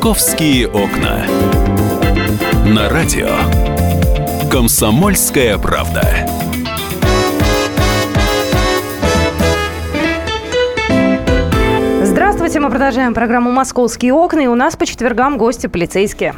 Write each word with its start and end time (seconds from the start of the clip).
«Московские 0.00 0.66
окна». 0.66 1.26
На 2.64 2.88
радио 2.88 3.28
«Комсомольская 4.50 5.58
правда». 5.58 6.26
Здравствуйте, 12.02 12.60
мы 12.60 12.70
продолжаем 12.70 13.12
программу 13.12 13.50
«Московские 13.50 14.14
окна», 14.14 14.40
и 14.40 14.46
у 14.46 14.54
нас 14.54 14.74
по 14.74 14.86
четвергам 14.86 15.36
гости 15.36 15.66
полицейские. 15.66 16.34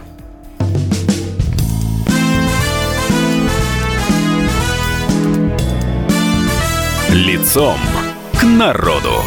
Лицом 7.11 7.79
к 8.41 8.43
народу. 8.43 9.23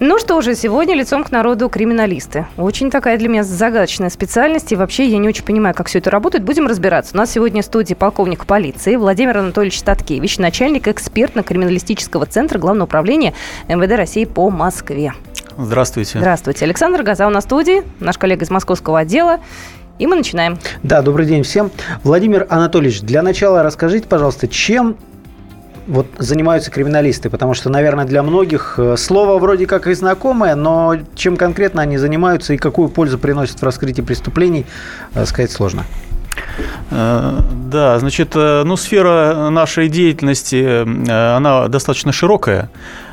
Ну 0.00 0.20
что 0.20 0.40
же, 0.42 0.54
сегодня 0.54 0.94
лицом 0.94 1.24
к 1.24 1.32
народу 1.32 1.68
криминалисты. 1.68 2.46
Очень 2.56 2.88
такая 2.88 3.18
для 3.18 3.28
меня 3.28 3.42
загадочная 3.42 4.10
специальность, 4.10 4.70
и 4.70 4.76
вообще 4.76 5.06
я 5.08 5.18
не 5.18 5.26
очень 5.26 5.42
понимаю, 5.42 5.74
как 5.74 5.88
все 5.88 5.98
это 5.98 6.08
работает. 6.08 6.44
Будем 6.44 6.68
разбираться. 6.68 7.16
У 7.16 7.18
нас 7.18 7.32
сегодня 7.32 7.62
в 7.62 7.64
студии 7.64 7.94
полковник 7.94 8.46
полиции 8.46 8.94
Владимир 8.94 9.38
Анатольевич 9.38 9.82
Таткевич, 9.82 10.38
начальник 10.38 10.86
экспертно-криминалистического 10.86 12.26
центра 12.26 12.60
Главного 12.60 12.84
управления 12.84 13.34
МВД 13.68 13.96
России 13.96 14.24
по 14.24 14.50
Москве. 14.50 15.14
Здравствуйте. 15.56 16.20
Здравствуйте. 16.20 16.64
Александр 16.64 17.02
Газа 17.02 17.26
у 17.26 17.30
нас 17.30 17.42
в 17.42 17.48
студии, 17.48 17.82
наш 17.98 18.18
коллега 18.18 18.44
из 18.44 18.50
московского 18.50 19.00
отдела. 19.00 19.40
И 19.98 20.06
мы 20.06 20.14
начинаем. 20.14 20.58
Да, 20.84 21.02
добрый 21.02 21.26
день 21.26 21.42
всем. 21.42 21.72
Владимир 22.04 22.46
Анатольевич, 22.50 23.00
для 23.00 23.20
начала 23.22 23.64
расскажите, 23.64 24.06
пожалуйста, 24.06 24.46
чем 24.46 24.96
вот 25.88 26.06
занимаются 26.18 26.70
криминалисты? 26.70 27.30
Потому 27.30 27.54
что, 27.54 27.70
наверное, 27.70 28.04
для 28.04 28.22
многих 28.22 28.74
э, 28.78 28.96
слово 28.96 29.38
вроде 29.38 29.66
как 29.66 29.86
и 29.86 29.94
знакомое, 29.94 30.54
но 30.54 30.96
чем 31.14 31.36
конкретно 31.36 31.82
они 31.82 31.98
занимаются 31.98 32.54
и 32.54 32.58
какую 32.58 32.88
пользу 32.88 33.18
приносят 33.18 33.60
в 33.60 33.62
раскрытии 33.64 34.02
преступлений, 34.02 34.66
э, 35.14 35.24
сказать 35.26 35.50
сложно. 35.50 35.84
Э, 36.90 37.40
да, 37.70 37.98
значит, 37.98 38.34
ну, 38.34 38.76
сфера 38.76 39.48
нашей 39.50 39.88
деятельности, 39.88 40.82
она 41.36 41.68
достаточно 41.68 42.12
широкая. 42.12 42.70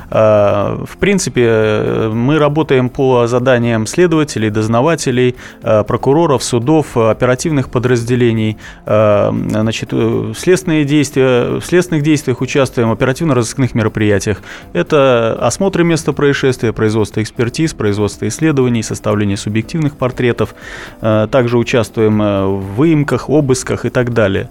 Э, 0.09 0.83
в 0.85 0.97
принципе, 0.97 2.09
мы 2.11 2.39
работаем 2.39 2.89
по 2.89 3.27
заданиям 3.27 3.87
следователей, 3.87 4.49
дознавателей, 4.49 5.35
э, 5.61 5.83
прокуроров, 5.83 6.43
судов, 6.43 6.97
оперативных 6.97 7.69
подразделений. 7.69 8.57
Э, 8.85 9.31
значит, 9.31 9.93
следственные 10.35 10.85
действия, 10.85 11.59
в 11.59 11.65
следственных 11.65 12.03
действиях 12.03 12.41
участвуем 12.41 12.89
в 12.89 12.91
оперативно-розыскных 12.93 13.73
мероприятиях. 13.73 14.41
Это 14.73 15.37
осмотры 15.39 15.83
места 15.83 16.13
происшествия, 16.13 16.73
производство 16.73 17.21
экспертиз, 17.21 17.73
производство 17.73 18.27
исследований, 18.27 18.83
составление 18.83 19.37
субъективных 19.37 19.97
портретов. 19.97 20.55
Также 20.99 21.57
участвуем 21.57 22.17
в 22.19 22.75
выемках, 22.75 23.29
обысках 23.29 23.85
и 23.85 23.89
так 23.89 24.13
далее. 24.13 24.49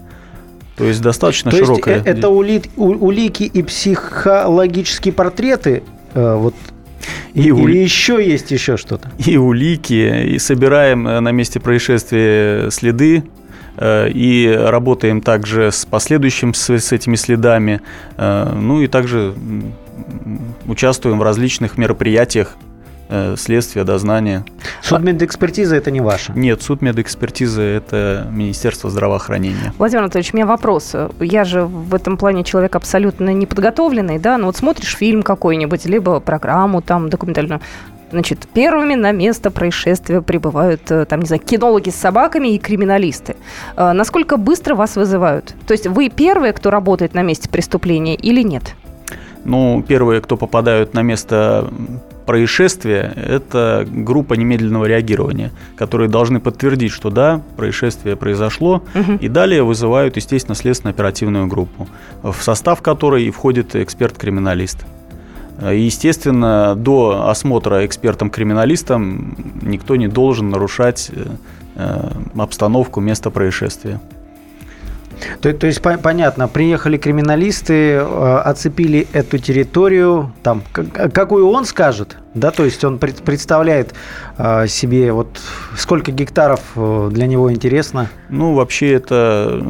То 0.77 0.85
есть 0.85 1.01
достаточно 1.01 1.51
То 1.51 1.59
широкая. 1.59 1.97
Есть 1.97 2.07
это 2.07 2.29
ули, 2.29 2.63
улики 2.77 3.45
и 3.45 3.63
психологические 3.63 5.13
портреты, 5.13 5.83
э, 6.15 6.35
вот 6.37 6.55
и 7.35 7.43
Или 7.43 7.51
ули... 7.51 7.77
еще 7.77 8.25
есть 8.25 8.51
еще 8.51 8.77
что-то? 8.77 9.11
И 9.19 9.37
улики, 9.37 10.25
и 10.25 10.39
собираем 10.39 11.07
э, 11.07 11.21
на 11.21 11.33
месте 11.33 11.61
происшествия 11.61 12.71
следы, 12.71 13.25
э, 13.77 14.09
и 14.11 14.49
работаем 14.49 15.21
также 15.21 15.71
с 15.71 15.85
последующим 15.85 16.55
с, 16.55 16.71
с 16.71 16.93
этими 16.93 17.17
следами, 17.17 17.81
ну 18.17 18.81
и 18.81 18.87
также 18.87 19.35
участвуем 20.67 21.19
в 21.19 21.23
различных 21.23 21.77
мероприятиях 21.77 22.57
Э, 23.09 23.37
следствие, 23.37 23.85
дознание. 23.85 24.45
Судмедэкспертиза 24.85 25.77
это 25.77 25.91
не 25.91 26.01
ваша? 26.01 26.33
Нет, 26.35 26.63
судмедэкспертиза 26.63 27.63
это 27.63 28.29
Министерство 28.31 28.91
здравоохранения. 28.91 29.73
Владимир 29.79 30.03
Анатольевич, 30.03 30.35
у 30.35 30.37
меня 30.37 30.47
вопрос. 30.47 30.95
Я 31.21 31.45
же 31.45 31.65
в 31.65 31.95
этом 31.95 32.19
плане 32.19 32.45
человек 32.45 32.77
абсолютно 32.77 33.31
неподготовленный, 33.33 34.19
да, 34.19 34.37
но 34.37 34.47
вот 34.47 34.57
смотришь 34.57 34.95
фильм 34.95 35.23
какой-нибудь, 35.23 35.87
либо 35.87 36.21
программу 36.21 36.83
там 36.83 37.09
документальную, 37.09 37.61
Значит, 38.11 38.47
первыми 38.55 38.95
на 38.95 39.11
место 39.11 39.51
происшествия 39.51 40.21
прибывают, 40.21 40.89
э, 40.89 41.05
там, 41.05 41.21
не 41.21 41.27
знаю, 41.27 41.43
кинологи 41.45 41.91
с 41.91 41.97
собаками 41.97 42.55
и 42.55 42.59
криминалисты. 42.59 43.35
Э, 43.77 43.91
насколько 43.93 44.37
быстро 44.37 44.77
вас 44.77 44.95
вызывают? 44.95 45.53
То 45.67 45.73
есть 45.73 45.89
вы 45.89 46.11
первые, 46.11 46.53
кто 46.53 46.71
работает 46.71 47.15
на 47.15 47.23
месте 47.23 47.49
преступления 47.49 48.15
или 48.15 48.43
нет? 48.43 48.77
Ну, 49.45 49.83
первые, 49.83 50.21
кто 50.21 50.37
попадают 50.37 50.95
на 50.95 51.03
место 51.03 51.69
происшествия– 52.27 53.13
это 53.17 53.87
группа 53.89 54.35
немедленного 54.35 54.87
реагирования, 54.87 55.53
которые 55.77 56.09
должны 56.09 56.41
подтвердить, 56.41 56.93
что 56.93 57.11
да, 57.11 57.41
происшествие 57.57 58.17
произошло, 58.17 58.83
угу. 58.95 59.13
и 59.21 59.29
далее 59.29 59.63
вызывают, 59.63 60.17
естественно, 60.17 60.55
следственно-оперативную 60.55 61.47
группу, 61.47 61.89
в 62.23 62.37
состав 62.41 62.83
которой 62.83 63.31
входит 63.31 63.77
эксперт-криминалист. 63.77 64.85
естественно, 65.61 66.75
до 66.77 67.29
осмотра 67.29 67.87
экспертом-криминалистом 67.87 69.37
никто 69.63 69.97
не 69.97 70.09
должен 70.09 70.51
нарушать 70.51 71.11
э, 71.77 72.11
обстановку 72.37 73.01
места 73.01 73.31
происшествия. 73.31 74.01
То, 75.41 75.53
то 75.53 75.67
есть 75.67 75.83
по, 75.83 75.97
понятно, 75.99 76.49
приехали 76.49 76.97
криминалисты, 76.97 77.95
э, 77.95 78.41
оцепили 78.45 79.07
эту 79.13 79.39
территорию, 79.39 80.33
там, 80.43 80.63
как, 80.73 81.13
какую 81.13 81.49
он 81.49 81.65
скажет, 81.65 82.17
да, 82.35 82.51
то 82.51 82.65
есть 82.65 82.85
он 82.85 82.99
пред, 82.99 83.17
представляет 83.23 83.95
э, 84.39 84.67
себе 84.67 85.13
вот 85.13 85.41
сколько 85.77 86.13
гектаров 86.13 86.61
э, 86.77 87.11
для 87.13 87.27
него 87.27 87.53
интересно. 87.53 88.09
Ну, 88.29 88.55
вообще 88.55 88.93
это 88.93 89.63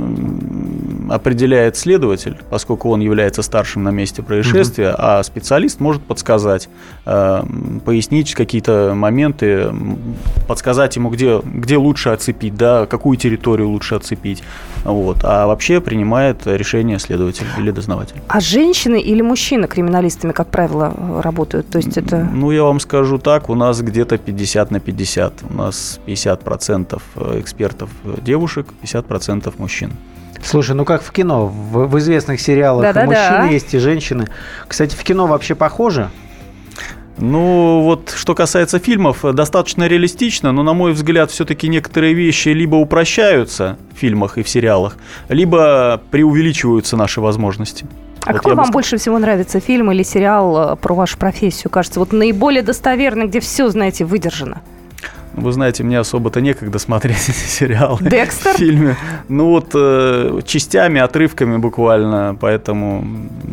определяет 1.10 1.76
следователь, 1.76 2.37
поскольку 2.50 2.91
он 2.91 3.00
является 3.00 3.42
старшим 3.42 3.82
на 3.82 3.91
месте 3.91 4.22
происшествия, 4.22 4.91
угу. 4.91 4.97
а 4.98 5.22
специалист 5.22 5.81
может 5.81 6.03
подсказать, 6.03 6.69
э, 7.06 7.42
пояснить 7.84 8.34
какие-то 8.34 8.92
моменты, 8.94 9.69
подсказать 10.47 10.97
ему, 10.97 11.10
где, 11.10 11.41
где 11.41 11.76
лучше 11.76 12.10
оцепить, 12.10 12.56
да, 12.56 12.87
какую 12.87 13.16
территорию 13.16 13.69
лучше 13.69 13.94
оцепить. 13.94 14.43
Вот. 14.84 15.19
А 15.22 15.47
вообще 15.47 15.81
принимает 15.81 16.47
решение 16.47 16.98
следователь 16.98 17.47
или 17.59 17.70
дознаватель. 17.70 18.16
А 18.28 18.41
женщины 18.41 19.00
или 19.00 19.22
мужчины 19.22 19.66
криминалистами, 19.66 20.32
как 20.32 20.48
правило, 20.48 20.94
работают? 21.22 21.69
То 21.69 21.78
есть 21.78 21.97
это... 21.97 22.28
Ну, 22.32 22.50
я 22.50 22.64
вам 22.64 22.81
скажу 22.81 23.19
так, 23.19 23.48
у 23.48 23.54
нас 23.54 23.81
где-то 23.81 24.19
50 24.19 24.70
на 24.70 24.81
50. 24.81 25.34
У 25.50 25.54
нас 25.54 26.00
50% 26.06 27.00
экспертов 27.41 27.91
девушек, 28.22 28.66
50% 28.82 29.53
мужчин. 29.59 29.93
Слушай, 30.44 30.77
ну 30.77 30.84
как 30.84 31.03
в 31.03 31.10
кино, 31.10 31.47
в, 31.47 31.87
в 31.87 31.99
известных 31.99 32.41
сериалах 32.41 32.82
да, 32.82 32.91
и 32.91 32.94
да, 32.94 33.05
мужчины 33.06 33.49
да. 33.49 33.53
есть, 33.53 33.75
и 33.75 33.78
женщины. 33.78 34.27
Кстати, 34.69 34.94
в 34.94 35.03
кино 35.03 35.27
вообще 35.27 35.55
похоже? 35.55 36.10
Ну, 37.16 37.82
вот 37.82 38.12
что 38.15 38.34
касается 38.34 38.81
фильмов, 38.81 39.25
достаточно 39.34 39.87
реалистично, 39.87 40.50
но, 40.50 40.62
на 40.65 40.72
мой 40.72 40.93
взгляд, 40.93 41.31
все-таки 41.31 41.69
некоторые 41.69 42.12
вещи 42.12 42.49
либо 42.49 42.75
упрощаются 42.75 43.78
в 43.94 43.99
фильмах 43.99 44.37
и 44.37 44.43
в 44.43 44.49
сериалах, 44.49 44.97
либо 45.28 46.03
преувеличиваются 46.10 46.97
наши 46.97 47.21
возможности. 47.21 47.87
А 48.25 48.32
вот 48.32 48.38
какой 48.38 48.55
вам 48.55 48.71
больше 48.71 48.97
всего 48.97 49.19
нравится 49.19 49.61
фильм 49.61 49.93
или 49.93 50.03
сериал 50.03 50.72
э, 50.72 50.76
про 50.76 50.94
вашу 50.94 51.19
профессию? 51.19 51.71
Кажется, 51.71 52.00
вот 52.00 52.12
наиболее 52.12 52.62
достоверный, 52.62 53.26
где 53.26 53.38
все, 53.38 53.69
знаете, 53.69 54.05
выдержано. 54.05 54.62
Вы 55.36 55.52
знаете, 55.52 55.82
мне 55.82 55.98
особо-то 55.98 56.40
некогда 56.40 56.78
смотреть 56.78 57.18
сериалы. 57.18 57.98
Декстер? 58.00 58.54
В 58.54 58.56
фильме. 58.56 58.96
Ну 59.28 59.50
вот 59.50 59.70
э, 59.74 60.40
частями, 60.44 61.00
отрывками 61.00 61.56
буквально, 61.56 62.36
поэтому 62.40 63.04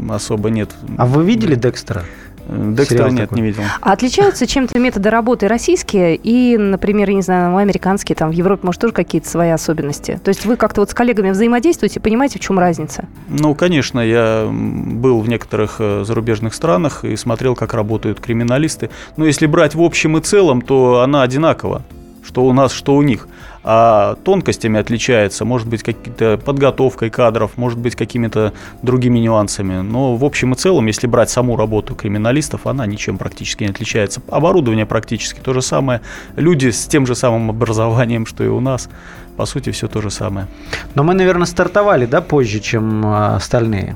особо 0.10 0.50
нет. 0.50 0.70
А 0.98 1.06
вы 1.06 1.24
видели 1.24 1.56
Декстера? 1.56 2.04
Декстера 2.48 3.10
нет, 3.10 3.30
такой. 3.30 3.42
не 3.42 3.48
видел. 3.48 3.64
А 3.82 3.94
отличаются 3.94 4.48
чем-то 4.48 4.78
методы 4.80 5.10
работы 5.10 5.48
российские 5.48 6.16
и, 6.16 6.58
например, 6.58 7.10
я 7.10 7.16
не 7.16 7.22
знаю, 7.22 7.56
американские, 7.56 8.16
там 8.16 8.30
в 8.30 8.34
Европе, 8.34 8.66
может, 8.66 8.82
тоже 8.82 8.94
какие-то 8.94 9.30
свои 9.30 9.50
особенности? 9.50 10.20
То 10.24 10.30
есть 10.30 10.46
вы 10.46 10.56
как-то 10.56 10.82
вот 10.82 10.90
с 10.90 10.94
коллегами 10.94 11.32
взаимодействуете, 11.32 12.00
понимаете, 12.00 12.40
в 12.40 12.42
чем 12.42 12.60
разница? 12.60 13.06
Ну, 13.30 13.56
конечно, 13.56 14.00
я 14.00 14.48
был 14.52 15.22
в 15.22 15.30
некоторых 15.30 15.78
э, 15.80 16.04
зарубежных 16.06 16.54
странах 16.54 17.04
и 17.04 17.16
смотрел, 17.16 17.56
как 17.56 17.74
работают 17.74 18.20
криминалисты. 18.20 18.90
Но 19.18 19.26
если 19.26 19.46
брать 19.46 19.76
в 19.76 19.82
общем 19.82 20.18
и 20.18 20.22
целом, 20.22 20.62
то 20.62 21.02
она 21.02 21.24
одинакова, 21.24 21.84
что 22.24 22.46
у 22.46 22.54
нас, 22.54 22.72
что 22.72 22.96
у 22.96 23.02
них 23.02 23.28
а 23.64 24.16
тонкостями 24.24 24.80
отличается, 24.80 25.46
может 25.46 25.68
быть, 25.68 25.84
какой-то 25.84 26.40
подготовкой 26.44 27.10
кадров, 27.10 27.58
может 27.58 27.80
быть, 27.80 27.96
какими-то 27.96 28.54
другими 28.82 29.20
нюансами. 29.20 29.82
Но 29.82 30.16
в 30.16 30.26
общем 30.26 30.54
и 30.54 30.56
целом, 30.56 30.88
если 30.88 31.08
брать 31.08 31.30
саму 31.30 31.56
работу 31.56 31.96
криминалистов, 31.96 32.66
она 32.68 32.86
ничем 32.86 33.18
практически 33.18 33.64
не 33.64 33.70
отличается. 33.70 34.22
Оборудование 34.30 34.86
практически 34.86 35.40
то 35.40 35.54
же 35.54 35.62
самое, 35.62 36.02
люди 36.36 36.70
с 36.70 36.88
тем 36.88 37.06
же 37.06 37.16
самым 37.16 37.50
образованием, 37.50 38.26
что 38.26 38.44
и 38.44 38.48
у 38.48 38.60
нас. 38.60 38.90
По 39.38 39.46
сути, 39.46 39.72
все 39.72 39.88
то 39.88 40.02
же 40.02 40.12
самое. 40.12 40.48
Но 40.94 41.04
мы, 41.04 41.14
наверное, 41.14 41.46
стартовали, 41.46 42.06
да, 42.06 42.22
позже, 42.22 42.60
чем 42.60 43.06
а, 43.06 43.36
остальные. 43.38 43.96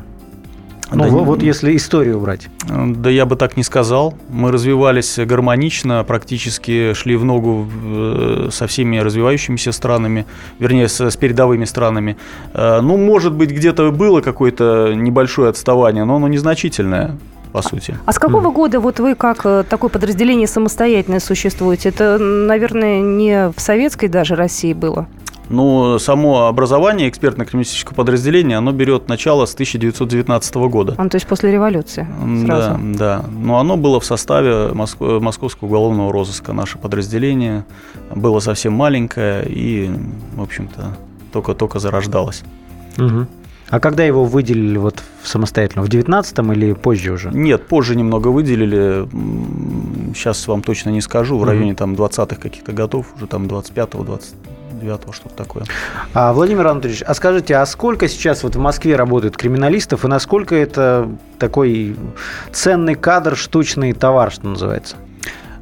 Ну, 0.91 1.03
Да 1.03 1.09
вот 1.09 1.41
если 1.41 1.75
историю 1.75 2.19
брать. 2.19 2.47
Да 2.67 3.09
я 3.09 3.25
бы 3.25 3.35
так 3.35 3.57
не 3.57 3.63
сказал. 3.63 4.13
Мы 4.29 4.51
развивались 4.51 5.17
гармонично, 5.17 6.03
практически 6.03 6.93
шли 6.93 7.15
в 7.15 7.25
ногу 7.25 7.67
э, 7.83 8.49
со 8.51 8.67
всеми 8.67 8.97
развивающимися 8.97 9.71
странами, 9.71 10.25
вернее, 10.59 10.87
с, 10.87 11.01
с 11.01 11.17
передовыми 11.17 11.65
странами. 11.65 12.17
Э, 12.53 12.81
Ну, 12.81 12.97
может 12.97 13.33
быть, 13.33 13.51
где-то 13.51 13.91
было 13.91 14.21
какое-то 14.21 14.93
небольшое 14.95 15.49
отставание, 15.49 16.05
но 16.05 16.15
оно 16.17 16.27
незначительное, 16.27 17.15
по 17.51 17.61
сути. 17.61 17.97
А 18.05 18.11
с 18.11 18.19
какого 18.19 18.51
года 18.51 18.79
вот 18.79 18.99
вы 18.99 19.15
как 19.15 19.45
э, 19.45 19.63
такое 19.67 19.89
подразделение 19.89 20.47
самостоятельное 20.47 21.19
существуете? 21.19 21.89
Это, 21.89 22.17
наверное, 22.19 23.01
не 23.01 23.51
в 23.55 23.59
советской 23.59 24.07
даже 24.07 24.35
России 24.35 24.73
было. 24.73 25.07
Но 25.49 25.99
само 25.99 26.47
образование 26.47 27.09
экспертно-криминалистического 27.09 27.93
подразделения, 27.95 28.57
оно 28.57 28.71
берет 28.71 29.07
начало 29.07 29.45
с 29.45 29.53
1919 29.53 30.55
года. 30.55 30.95
А, 30.97 31.07
то 31.09 31.15
есть 31.15 31.27
после 31.27 31.51
революции 31.51 32.07
сразу. 32.45 32.79
Да, 32.93 33.21
да. 33.21 33.25
Но 33.31 33.59
оно 33.59 33.77
было 33.77 33.99
в 33.99 34.05
составе 34.05 34.73
Моско- 34.73 35.19
Московского 35.19 35.67
уголовного 35.67 36.11
розыска. 36.11 36.53
Наше 36.53 36.77
подразделение 36.77 37.65
было 38.15 38.39
совсем 38.39 38.73
маленькое 38.73 39.45
и, 39.47 39.91
в 40.35 40.41
общем-то, 40.41 40.97
только-только 41.31 41.79
зарождалось. 41.79 42.43
Мгм. 42.97 43.27
А 43.69 43.79
когда 43.79 44.03
его 44.03 44.25
выделили 44.25 44.77
вот 44.77 45.03
самостоятельно? 45.23 45.83
В 45.83 45.89
19-м 45.89 46.53
или 46.53 46.73
позже 46.73 47.11
уже? 47.11 47.31
Нет, 47.31 47.67
позже 47.67 47.95
немного 47.95 48.27
выделили. 48.27 49.07
Сейчас 50.13 50.47
вам 50.47 50.61
точно 50.61 50.91
не 50.91 51.01
скажу. 51.01 51.37
В 51.37 51.43
районе 51.43 51.73
там 51.73 51.95
20-х 51.95 52.39
каких-то 52.39 52.73
годов, 52.73 53.07
уже 53.15 53.25
там 53.25 53.47
25-го, 53.47 54.03
29-го, 54.85 55.11
что-то 55.11 55.35
такое. 55.35 55.65
А, 56.13 56.33
Владимир 56.33 56.67
Анатольевич, 56.67 57.03
а 57.05 57.13
скажите, 57.13 57.55
а 57.55 57.65
сколько 57.65 58.07
сейчас 58.07 58.43
вот 58.43 58.55
в 58.55 58.59
Москве 58.59 58.95
работает 58.95 59.37
криминалистов 59.37 60.05
и 60.05 60.07
насколько 60.07 60.55
это 60.55 61.09
такой 61.39 61.95
ценный 62.51 62.95
кадр, 62.95 63.35
штучный 63.35 63.93
товар, 63.93 64.31
что 64.31 64.47
называется? 64.47 64.95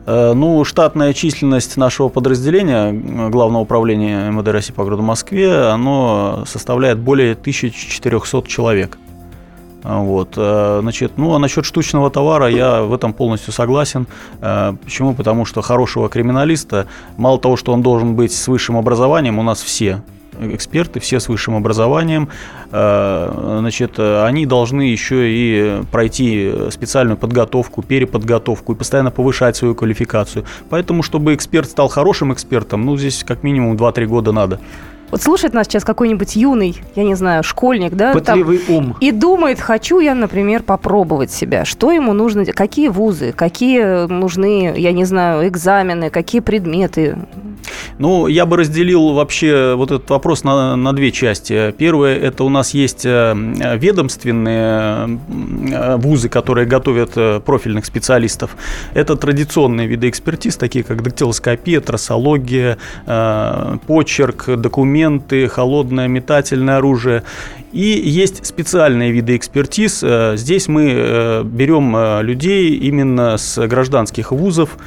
Э, 0.06 0.34
Ну, 0.34 0.64
штатная 0.66 1.14
численность 1.14 1.78
нашего 1.78 2.10
подразделения 2.10 2.92
Главного 3.30 3.62
управления 3.62 4.30
МВД 4.30 4.50
России 4.50 4.74
по 4.74 4.84
городу 4.84 5.02
Москве, 5.02 5.68
оно 5.68 6.44
составляет 6.46 7.00
более 7.00 7.34
1400 7.34 8.44
человек. 8.48 8.98
Вот, 9.84 10.34
э, 10.38 10.80
значит, 10.82 11.14
ну 11.18 11.34
а 11.34 11.40
насчет 11.40 11.66
штучного 11.66 12.10
товара 12.10 12.48
я 12.48 12.84
в 12.84 12.94
этом 12.94 13.14
полностью 13.14 13.52
согласен. 13.52 14.08
Э, 14.42 14.76
Почему? 14.84 15.14
Потому 15.14 15.46
что 15.46 15.62
хорошего 15.62 16.08
криминалиста, 16.08 16.88
мало 17.18 17.38
того, 17.38 17.58
что 17.58 17.74
он 17.74 17.82
должен 17.82 18.16
быть 18.16 18.34
с 18.34 18.48
высшим 18.48 18.78
образованием, 18.78 19.40
у 19.40 19.44
нас 19.44 19.62
все 19.62 20.02
эксперты, 20.40 21.00
все 21.00 21.20
с 21.20 21.28
высшим 21.28 21.56
образованием, 21.56 22.30
э, 22.72 23.58
значит, 23.60 24.00
они 24.00 24.46
должны 24.46 24.84
еще 24.84 25.30
и 25.30 25.84
пройти 25.92 26.52
специальную 26.72 27.18
подготовку, 27.18 27.84
переподготовку 27.84 28.74
и 28.74 28.76
постоянно 28.76 29.12
повышать 29.12 29.58
свою 29.58 29.76
квалификацию. 29.76 30.46
Поэтому, 30.70 31.04
чтобы 31.04 31.36
эксперт 31.36 31.70
стал 31.70 31.88
хорошим 31.88 32.34
экспертом, 32.34 32.84
ну, 32.86 32.98
здесь 32.98 33.24
как 33.24 33.44
минимум 33.44 33.76
2-3 33.76 34.06
года 34.06 34.32
надо. 34.32 34.60
Вот 35.14 35.22
слушает 35.22 35.54
нас 35.54 35.68
сейчас 35.68 35.84
какой-нибудь 35.84 36.36
юный, 36.36 36.76
я 36.96 37.04
не 37.04 37.14
знаю, 37.14 37.44
школьник, 37.44 37.94
да, 37.94 38.14
там, 38.14 38.40
Пытливый 38.40 38.62
ум. 38.68 38.98
и 39.00 39.12
думает, 39.12 39.60
хочу 39.60 40.00
я, 40.00 40.16
например, 40.16 40.64
попробовать 40.64 41.30
себя. 41.30 41.66
Что 41.66 41.92
ему 41.92 42.14
нужно, 42.14 42.46
какие 42.46 42.88
вузы, 42.88 43.32
какие 43.32 44.08
нужны, 44.08 44.74
я 44.76 44.92
не 44.92 45.06
знаю, 45.06 45.48
экзамены, 45.48 46.10
какие 46.10 46.42
предметы. 46.42 47.16
Ну, 48.00 48.28
я 48.28 48.46
бы 48.46 48.58
разделил 48.58 49.14
вообще 49.14 49.76
вот 49.76 49.92
этот 49.92 50.10
вопрос 50.10 50.44
на, 50.44 50.76
на 50.76 50.94
две 50.94 51.12
части. 51.12 51.74
Первое, 51.78 52.18
это 52.18 52.44
у 52.44 52.50
нас 52.50 52.74
есть 52.74 53.06
э, 53.06 53.34
ведомственные 53.78 55.20
э, 55.72 55.98
вузы, 55.98 56.28
которые 56.28 56.66
готовят 56.66 57.12
э, 57.16 57.40
профильных 57.40 57.86
специалистов. 57.86 58.58
Это 58.94 59.16
традиционные 59.16 59.88
виды 59.88 60.10
экспертиз, 60.10 60.58
такие 60.58 60.84
как 60.84 61.04
дактилоскопия, 61.04 61.82
трассология, 61.82 62.78
почерк, 63.88 64.50
документы, 64.58 65.03
холодное 65.50 66.08
метательное 66.08 66.78
оружие. 66.78 67.24
И 67.72 67.86
есть 67.86 68.46
специальные 68.46 69.12
виды 69.12 69.36
экспертиз. 69.36 70.04
Э, 70.04 70.34
Здесь 70.38 70.68
мы 70.68 70.94
э, 70.96 71.44
берем 71.44 71.96
э, 71.96 72.22
людей 72.22 72.76
именно 72.76 73.38
с 73.38 73.68
гражданских 73.68 74.32
вузов. 74.32 74.78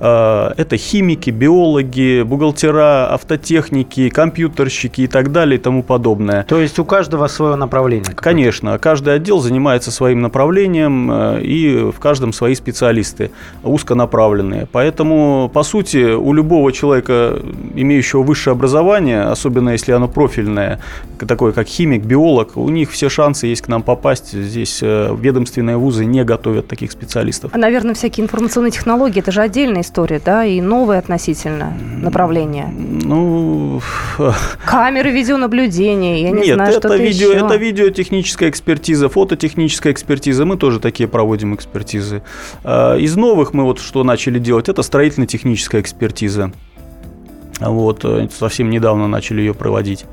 Э, 0.00 0.52
Это 0.56 0.76
химики, 0.76 1.30
биологи, 1.30 2.22
бухгалтера, 2.22 3.12
автотехники, 3.12 4.08
компьютерщики 4.08 5.02
и 5.02 5.06
так 5.06 5.32
далее 5.32 5.58
и 5.58 5.62
тому 5.62 5.82
подобное. 5.82 6.44
То 6.44 6.60
есть 6.60 6.78
у 6.78 6.84
каждого 6.84 7.26
свое 7.28 7.56
направление. 7.56 8.04
какое-то. 8.04 8.22
Конечно, 8.22 8.78
каждый 8.78 9.14
отдел 9.14 9.40
занимается 9.40 9.90
своим 9.90 10.22
направлением, 10.22 11.10
э, 11.10 11.42
и 11.42 11.90
в 11.90 11.98
каждом 12.00 12.32
свои 12.32 12.54
специалисты 12.54 13.30
узконаправленные. 13.62 14.66
Поэтому, 14.70 15.50
по 15.52 15.62
сути, 15.62 16.14
у 16.14 16.32
любого 16.32 16.72
человека, 16.72 17.38
имеющего 17.74 18.22
высшее 18.22 18.52
образование, 18.52 19.22
особенно 19.22 19.70
если 19.70 19.92
оно 19.92 20.08
профильное, 20.08 20.80
такое 21.26 21.52
как 21.52 21.66
химик, 21.66 22.04
биолог, 22.04 22.56
у 22.56 22.68
них 22.68 22.90
все 22.90 23.08
шансы 23.08 23.46
есть 23.46 23.62
к 23.62 23.68
нам 23.68 23.82
попасть. 23.82 24.32
Здесь 24.32 24.80
э, 24.82 25.16
ведомственные 25.18 25.76
вузы 25.76 26.04
не 26.04 26.24
готовят 26.24 26.68
таких 26.68 26.92
специалистов. 26.92 27.50
А, 27.54 27.58
наверное, 27.58 27.94
всякие 27.94 28.24
информационные 28.24 28.70
технологии, 28.72 29.20
это 29.20 29.32
же 29.32 29.40
отдельная 29.40 29.82
история, 29.84 30.20
да, 30.24 30.44
и 30.44 30.60
новое 30.60 30.98
относительно 30.98 31.72
направление. 32.00 32.66
Ну, 32.66 33.80
Камеры 34.66 35.10
видеонаблюдения, 35.10 36.18
я 36.22 36.30
не 36.30 36.42
Нет, 36.46 36.54
знаю, 36.54 36.70
это, 36.70 36.80
что-то 36.80 36.96
видео, 36.96 37.30
еще. 37.32 37.46
это 37.46 37.56
видеотехническая 37.56 38.50
экспертиза, 38.50 39.08
фототехническая 39.08 39.92
экспертиза. 39.92 40.44
Мы 40.44 40.56
тоже 40.56 40.80
такие 40.80 41.08
проводим 41.08 41.54
экспертизы. 41.54 42.22
А, 42.64 42.96
Из 42.96 43.16
новых 43.16 43.52
мы 43.54 43.64
вот 43.64 43.78
что 43.78 44.02
начали 44.04 44.38
делать, 44.38 44.68
это 44.68 44.82
строительно-техническая 44.82 45.80
экспертиза. 45.80 46.52
Вот, 47.60 48.04
э, 48.04 48.28
совсем 48.36 48.70
недавно 48.70 49.06
начали 49.06 49.40
ее 49.40 49.54
проводить. 49.54 50.06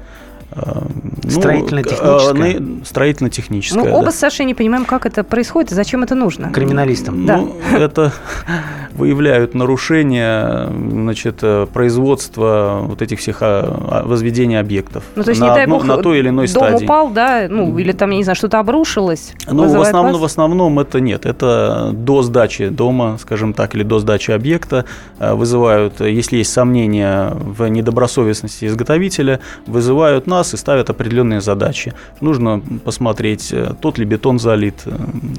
А, 0.54 0.84
ну, 1.24 1.30
Строительно-техническая? 1.30 2.54
э, 2.56 2.60
на- 2.60 2.86
Строительно-техническая, 2.86 3.84
Мы 3.84 3.92
оба 3.92 4.06
да. 4.06 4.12
с 4.12 4.16
Сашей 4.16 4.46
не 4.46 4.54
понимаем, 4.54 4.86
как 4.86 5.06
это 5.06 5.24
происходит 5.24 5.72
и 5.72 5.76
зачем 5.76 6.04
это 6.04 6.14
нужно. 6.16 6.50
Криминалистам. 6.52 7.26
Да. 7.26 7.38
Ну, 7.38 7.56
это 7.74 8.12
выявляют 8.94 9.54
нарушения 9.56 10.68
значит, 10.70 11.40
э, 11.42 11.68
производства 11.72 12.80
вот 12.84 13.02
этих 13.02 13.20
всех 13.20 13.38
а, 13.42 13.80
а, 13.90 14.04
возведения 14.06 14.60
объектов 14.60 15.04
Ну, 15.16 15.24
то 15.24 15.30
есть, 15.30 15.40
на, 15.42 15.50
не 15.50 15.56
дай 15.56 15.68
бог, 15.68 15.86
на 15.86 15.98
той 15.98 16.20
или 16.20 16.30
иной 16.30 16.48
дом 16.48 16.68
стадии. 16.68 16.84
упал, 16.86 17.10
да, 17.12 17.48
ну, 17.50 17.78
или 17.78 17.92
там, 17.94 18.12
я 18.12 18.18
не 18.18 18.24
знаю, 18.24 18.36
что-то 18.36 18.60
обрушилось. 18.60 19.34
Ну, 19.50 19.68
в 19.70 19.82
основном, 19.82 20.16
в 20.18 20.20
вас? 20.22 20.32
основном 20.32 20.80
это 20.80 21.00
нет. 21.00 21.26
Это 21.26 21.92
до 21.94 22.22
сдачи 22.24 22.68
дома, 22.68 23.18
скажем 23.22 23.54
так, 23.54 23.76
или 23.76 23.84
до 23.84 24.00
сдачи 24.00 24.32
объекта 24.32 24.86
э, 25.20 25.34
вызывают, 25.34 26.02
если 26.02 26.38
есть 26.38 26.52
сомнения 26.52 27.32
в 27.34 27.68
недобросовестности 27.68 28.66
изготовителя, 28.66 29.40
вызывают 29.66 30.28
нас 30.42 30.54
и 30.54 30.58
ставят 30.58 30.90
определенные 30.90 31.40
задачи. 31.42 31.94
Нужно 32.22 32.62
посмотреть, 32.86 33.54
э, 33.54 33.74
тот 33.80 34.00
ли 34.00 34.06
бетон 34.06 34.40
залит. 34.40 34.84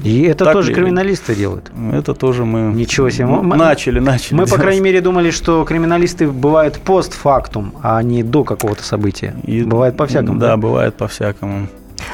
И 0.04 0.22
это 0.22 0.52
тоже 0.52 0.68
ли- 0.68 0.74
криминалисты 0.74 1.34
делают. 1.34 1.72
Это 1.92 2.14
тоже 2.14 2.44
мы 2.44 2.72
Ничего 2.74 3.10
себе. 3.10 3.26
Мы- 3.26 3.56
начали, 3.56 4.00
начали. 4.00 4.34
Мы, 4.36 4.42
по 4.42 4.46
делать. 4.50 4.62
крайней 4.62 4.80
мере, 4.80 5.00
думали, 5.00 5.30
что 5.32 5.64
криминалисты 5.64 6.28
бывают 6.28 6.78
постфактум, 6.78 7.72
а 7.82 8.02
не 8.02 8.22
до 8.22 8.44
какого-то 8.44 8.82
события. 8.84 9.34
И- 9.44 9.64
Бывает 9.64 9.96
по-всякому. 9.96 10.38
Да, 10.38 10.56
бывает 10.56 10.94
по-всякому. 10.94 11.66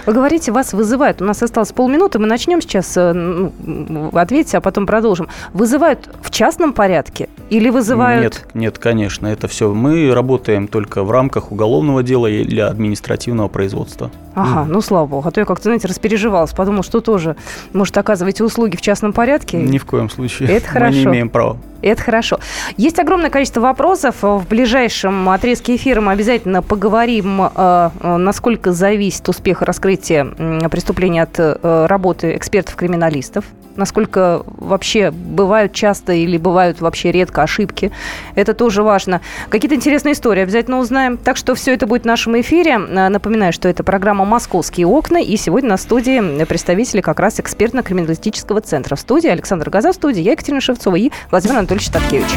Вы 0.07 0.13
говорите, 0.13 0.53
вас 0.53 0.73
вызывают. 0.73 1.21
У 1.23 1.25
нас 1.25 1.43
осталось 1.43 1.73
полминуты, 1.73 2.19
мы 2.19 2.27
начнем 2.27 2.61
сейчас. 2.61 2.97
э, 2.97 3.13
ну, 3.13 3.53
м, 3.65 4.11
ответьте, 4.15 4.59
а 4.59 4.61
потом 4.61 4.87
продолжим. 4.87 5.29
Вызывают 5.53 6.09
в 6.23 6.31
частном 6.31 6.73
порядке 6.73 7.29
или 7.51 7.71
вызывают... 7.71 8.23
Нет, 8.23 8.47
нет, 8.55 8.79
конечно, 8.79 9.27
это 9.27 9.49
все. 9.49 9.73
Мы 9.73 10.13
работаем 10.15 10.69
только 10.69 11.03
в 11.05 11.11
рамках 11.11 11.53
уголовного 11.53 12.03
дела 12.03 12.27
или 12.27 12.61
административного 12.61 13.49
производства. 13.49 14.11
Ага, 14.35 14.67
ну 14.69 14.81
слава 14.81 15.07
богу. 15.07 15.27
А 15.29 15.31
то 15.31 15.41
я 15.41 15.45
как-то, 15.47 15.65
знаете, 15.65 15.89
распереживалась, 15.89 16.53
подумал, 16.53 16.83
что 16.83 17.01
тоже, 17.01 17.37
может, 17.73 17.97
оказываете 17.99 18.45
услуги 18.45 18.77
в 18.77 18.81
частном 18.81 19.13
порядке. 19.13 19.57
Ни 19.59 19.79
в 19.79 19.85
коем 19.85 20.09
случае. 20.11 20.49
Это 20.51 20.67
Мы 20.69 20.73
хорошо. 20.73 20.97
не 20.97 21.05
имеем 21.05 21.29
права. 21.29 21.57
Это 21.83 22.03
хорошо. 22.03 22.39
Есть 22.77 22.99
огромное 22.99 23.31
количество 23.31 23.61
вопросов. 23.61 24.17
В 24.23 24.47
ближайшем 24.49 25.29
отрезке 25.29 25.77
эфира 25.77 26.01
мы 26.01 26.13
обязательно 26.13 26.63
поговорим, 26.63 27.43
э, 27.43 27.51
э, 27.55 28.17
насколько 28.17 28.73
зависит 28.73 29.29
успех 29.29 29.63
раскрытия 29.63 30.25
преступления 30.69 31.23
от 31.23 31.39
э, 31.39 31.87
работы 31.87 32.37
экспертов-криминалистов, 32.37 33.45
насколько 33.79 34.43
вообще 34.47 35.11
бывают 35.11 35.73
часто 35.73 36.13
или 36.13 36.37
бывают 36.37 36.81
вообще 36.81 37.13
редко 37.13 37.43
ошибки. 37.43 37.91
Это 38.35 38.53
тоже 38.53 38.83
важно. 38.83 39.21
Какие-то 39.49 39.75
интересные 39.75 40.13
истории 40.13 40.43
обязательно 40.43 40.79
узнаем. 40.79 41.17
Так 41.17 41.37
что 41.37 41.55
все 41.55 41.73
это 41.73 41.87
будет 41.87 42.03
в 42.03 42.07
нашем 42.07 42.39
эфире. 42.41 42.73
Э, 42.73 43.09
Напоминаю, 43.09 43.53
что 43.53 43.69
это 43.69 43.83
программа 43.83 44.25
«Московские 44.25 44.87
окна». 44.87 45.19
И 45.19 45.37
сегодня 45.37 45.71
на 45.71 45.77
студии 45.77 46.45
представители 46.45 47.01
как 47.01 47.21
раз 47.21 47.41
экспертно-криминалистического 47.41 48.61
центра. 48.61 48.97
В 48.97 49.01
студии 49.01 49.29
Александр 49.29 49.71
Газа, 49.71 49.93
в 49.93 49.95
студии 49.95 50.21
я, 50.21 50.33
Екатерина 50.33 50.61
Шевцова 50.61 50.97
и 50.97 51.11
Владимир 51.31 51.59
Анатольевич 51.59 51.89
Таткевич. 51.89 52.29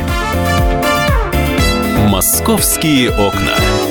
«Московские 2.09 3.09
окна». 3.11 3.90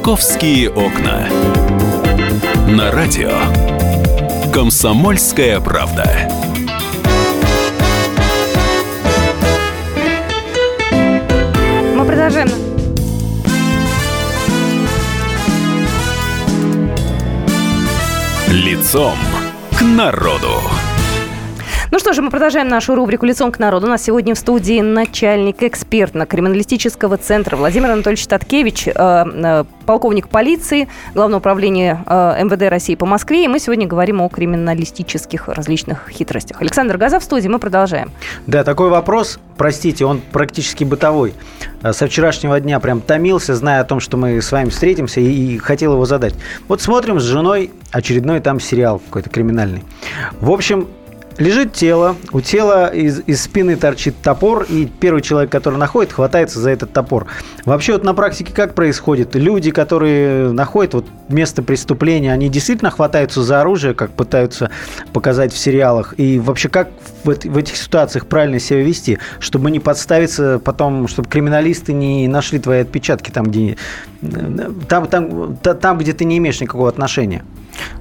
«Московские 0.00 0.70
окна». 0.70 1.28
На 2.68 2.90
радио 2.90 3.32
«Комсомольская 4.50 5.60
правда». 5.60 6.26
Мы 11.94 12.04
продолжаем. 12.06 12.48
Лицом 18.48 19.18
к 19.78 19.82
народу. 19.82 20.62
Ну 21.92 21.98
что 21.98 22.12
же, 22.12 22.22
мы 22.22 22.30
продолжаем 22.30 22.68
нашу 22.68 22.94
рубрику 22.94 23.26
«Лицом 23.26 23.50
к 23.50 23.58
народу». 23.58 23.88
У 23.88 23.90
нас 23.90 24.04
сегодня 24.04 24.36
в 24.36 24.38
студии 24.38 24.80
начальник 24.80 25.60
экспертно-криминалистического 25.60 27.16
центра 27.16 27.56
Владимир 27.56 27.90
Анатольевич 27.90 28.28
Таткевич, 28.28 28.86
э, 28.86 28.92
э, 28.94 29.64
полковник 29.86 30.28
полиции, 30.28 30.86
Главного 31.14 31.40
управления 31.40 32.00
э, 32.06 32.44
МВД 32.44 32.70
России 32.70 32.94
по 32.94 33.06
Москве. 33.06 33.44
И 33.44 33.48
мы 33.48 33.58
сегодня 33.58 33.88
говорим 33.88 34.20
о 34.20 34.28
криминалистических 34.28 35.48
различных 35.48 36.08
хитростях. 36.10 36.60
Александр 36.60 36.96
Газа 36.96 37.18
в 37.18 37.24
студии, 37.24 37.48
мы 37.48 37.58
продолжаем. 37.58 38.12
Да, 38.46 38.62
такой 38.62 38.88
вопрос, 38.88 39.40
простите, 39.56 40.04
он 40.04 40.20
практически 40.20 40.84
бытовой. 40.84 41.34
Со 41.82 42.06
вчерашнего 42.06 42.60
дня 42.60 42.78
прям 42.78 43.00
томился, 43.00 43.56
зная 43.56 43.80
о 43.80 43.84
том, 43.84 43.98
что 43.98 44.16
мы 44.16 44.40
с 44.40 44.52
вами 44.52 44.68
встретимся, 44.68 45.20
и 45.20 45.58
хотел 45.58 45.94
его 45.94 46.04
задать. 46.04 46.34
Вот 46.68 46.80
смотрим 46.80 47.18
с 47.18 47.24
женой 47.24 47.72
очередной 47.90 48.38
там 48.38 48.60
сериал 48.60 49.00
какой-то 49.00 49.28
криминальный. 49.28 49.82
В 50.40 50.52
общем, 50.52 50.86
Лежит 51.38 51.72
тело, 51.72 52.16
у 52.32 52.40
тела 52.42 52.88
из, 52.88 53.22
из 53.26 53.42
спины 53.42 53.76
торчит 53.76 54.14
топор, 54.22 54.66
и 54.68 54.86
первый 54.86 55.22
человек, 55.22 55.50
который 55.50 55.78
находит, 55.78 56.12
хватается 56.12 56.60
за 56.60 56.70
этот 56.70 56.92
топор. 56.92 57.26
Вообще 57.64 57.94
вот 57.94 58.04
на 58.04 58.12
практике 58.12 58.52
как 58.52 58.74
происходит? 58.74 59.34
Люди, 59.34 59.70
которые 59.70 60.52
находят 60.52 60.92
вот 60.92 61.06
место 61.28 61.62
преступления, 61.62 62.32
они 62.32 62.50
действительно 62.50 62.90
хватаются 62.90 63.42
за 63.42 63.62
оружие, 63.62 63.94
как 63.94 64.10
пытаются 64.10 64.70
показать 65.14 65.52
в 65.54 65.56
сериалах? 65.56 66.14
И 66.18 66.38
вообще 66.38 66.68
как 66.68 66.90
в, 67.24 67.32
в 67.32 67.56
этих 67.56 67.76
ситуациях 67.76 68.26
правильно 68.26 68.58
себя 68.58 68.82
вести, 68.82 69.18
чтобы 69.38 69.70
не 69.70 69.80
подставиться 69.80 70.58
потом, 70.58 71.08
чтобы 71.08 71.28
криминалисты 71.28 71.94
не 71.94 72.28
нашли 72.28 72.58
твои 72.58 72.80
отпечатки 72.80 73.30
там, 73.30 73.46
где, 73.46 73.76
там, 74.88 75.06
там, 75.06 75.56
та- 75.56 75.74
там, 75.74 75.96
где 75.96 76.12
ты 76.12 76.26
не 76.26 76.36
имеешь 76.36 76.60
никакого 76.60 76.88
отношения? 76.88 77.44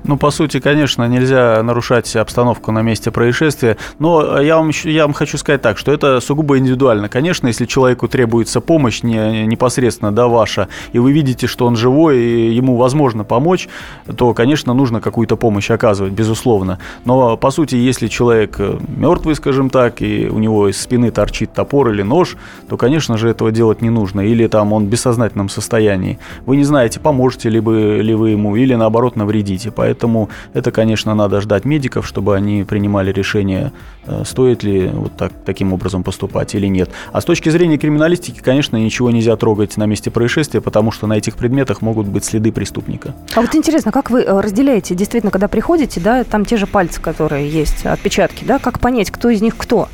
Ну, 0.04 0.18
по 0.18 0.32
сути, 0.32 0.60
конечно, 0.60 1.08
нельзя 1.08 1.62
нарушать 1.64 2.16
обстановку 2.16 2.72
на 2.72 2.82
месте 2.82 3.12
происшествия, 3.12 3.78
но 4.00 4.40
я 4.42 4.58
вам, 4.58 4.72
я 4.84 5.04
вам 5.04 5.14
хочу 5.14 5.38
сказать 5.38 5.62
так, 5.62 5.78
что 5.78 5.92
это 5.92 6.20
сугубо 6.20 6.58
индивидуально. 6.58 7.10
Конечно, 7.10 7.48
если 7.48 7.66
человеку 7.66 8.08
требуется 8.08 8.62
помощь 8.62 9.04
не, 9.04 9.46
непосредственно, 9.46 10.12
да, 10.12 10.28
ваша, 10.28 10.68
и 10.94 11.00
вы 11.00 11.12
видите, 11.12 11.48
что 11.48 11.66
он 11.66 11.76
живой, 11.76 12.20
и 12.20 12.52
ему 12.52 12.76
возможно 12.76 13.24
помочь, 13.24 13.70
то, 14.18 14.34
конечно, 14.34 14.74
нужно 14.74 15.02
какую-то 15.02 15.36
помощь 15.36 15.70
оказывать, 15.72 16.14
безусловно. 16.14 16.80
Но, 17.06 17.38
по 17.38 17.52
сути, 17.52 17.76
если 17.76 18.08
человек 18.08 18.60
мертвый, 18.88 19.36
скажем 19.36 19.70
так, 19.70 20.02
и 20.02 20.28
у 20.28 20.40
него 20.40 20.70
из 20.70 20.80
спины 20.82 21.12
торчит 21.12 21.54
топор 21.54 21.90
или 21.92 22.02
нож, 22.02 22.36
то, 22.68 22.78
конечно 22.78 23.18
же, 23.18 23.30
этого 23.30 23.52
делать 23.52 23.82
не 23.82 23.90
нужно. 23.90 24.22
Или 24.22 24.48
там 24.48 24.74
он 24.74 24.86
в 24.86 24.90
бессознательном 24.90 25.50
состоянии. 25.50 26.20
Вы 26.46 26.58
не 26.58 26.64
знаете, 26.64 27.00
поможете 27.00 27.50
ли 27.50 27.60
вы, 27.60 28.02
ли 28.02 28.14
вы 28.14 28.32
ему, 28.32 28.56
или 28.56 28.76
наоборот 28.76 29.16
навредите. 29.16 29.69
Поэтому 29.72 30.30
это, 30.54 30.72
конечно, 30.72 31.16
надо 31.16 31.42
ждать 31.42 31.66
медиков, 31.66 32.08
чтобы 32.08 32.36
они 32.36 32.64
принимали 32.64 33.12
решение, 33.12 33.72
э, 34.06 34.24
стоит 34.26 34.64
ли 34.64 34.88
вот 34.88 35.16
так, 35.18 35.32
таким 35.46 35.74
образом 35.74 36.04
поступать 36.04 36.56
или 36.56 36.68
нет. 36.68 36.90
А 37.12 37.22
с 37.22 37.26
точки 37.26 37.50
зрения 37.50 37.78
криминалистики, 37.78 38.40
конечно, 38.40 38.78
ничего 38.78 39.10
нельзя 39.12 39.36
трогать 39.36 39.78
на 39.78 39.86
месте 39.86 40.12
происшествия, 40.12 40.62
потому 40.62 40.92
что 40.92 41.08
на 41.08 41.14
этих 41.14 41.36
предметах 41.36 41.82
могут 41.82 42.08
быть 42.08 42.26
следы 42.26 42.52
преступника. 42.52 43.14
А 43.36 43.42
вот 43.42 43.56
интересно, 43.56 43.92
как 43.92 44.10
вы 44.10 44.22
э, 44.22 44.40
разделяете, 44.40 44.96
действительно, 44.96 45.32
когда 45.32 45.48
приходите, 45.48 46.00
да, 46.00 46.24
там 46.24 46.46
те 46.46 46.58
же 46.58 46.68
пальцы, 46.68 47.02
которые 47.02 47.50
есть, 47.50 47.86
отпечатки, 47.86 48.44
да, 48.46 48.60
как 48.60 48.80
понять, 48.80 49.12
кто 49.12 49.30
из 49.30 49.42
них 49.42 49.56
кто? 49.58 49.90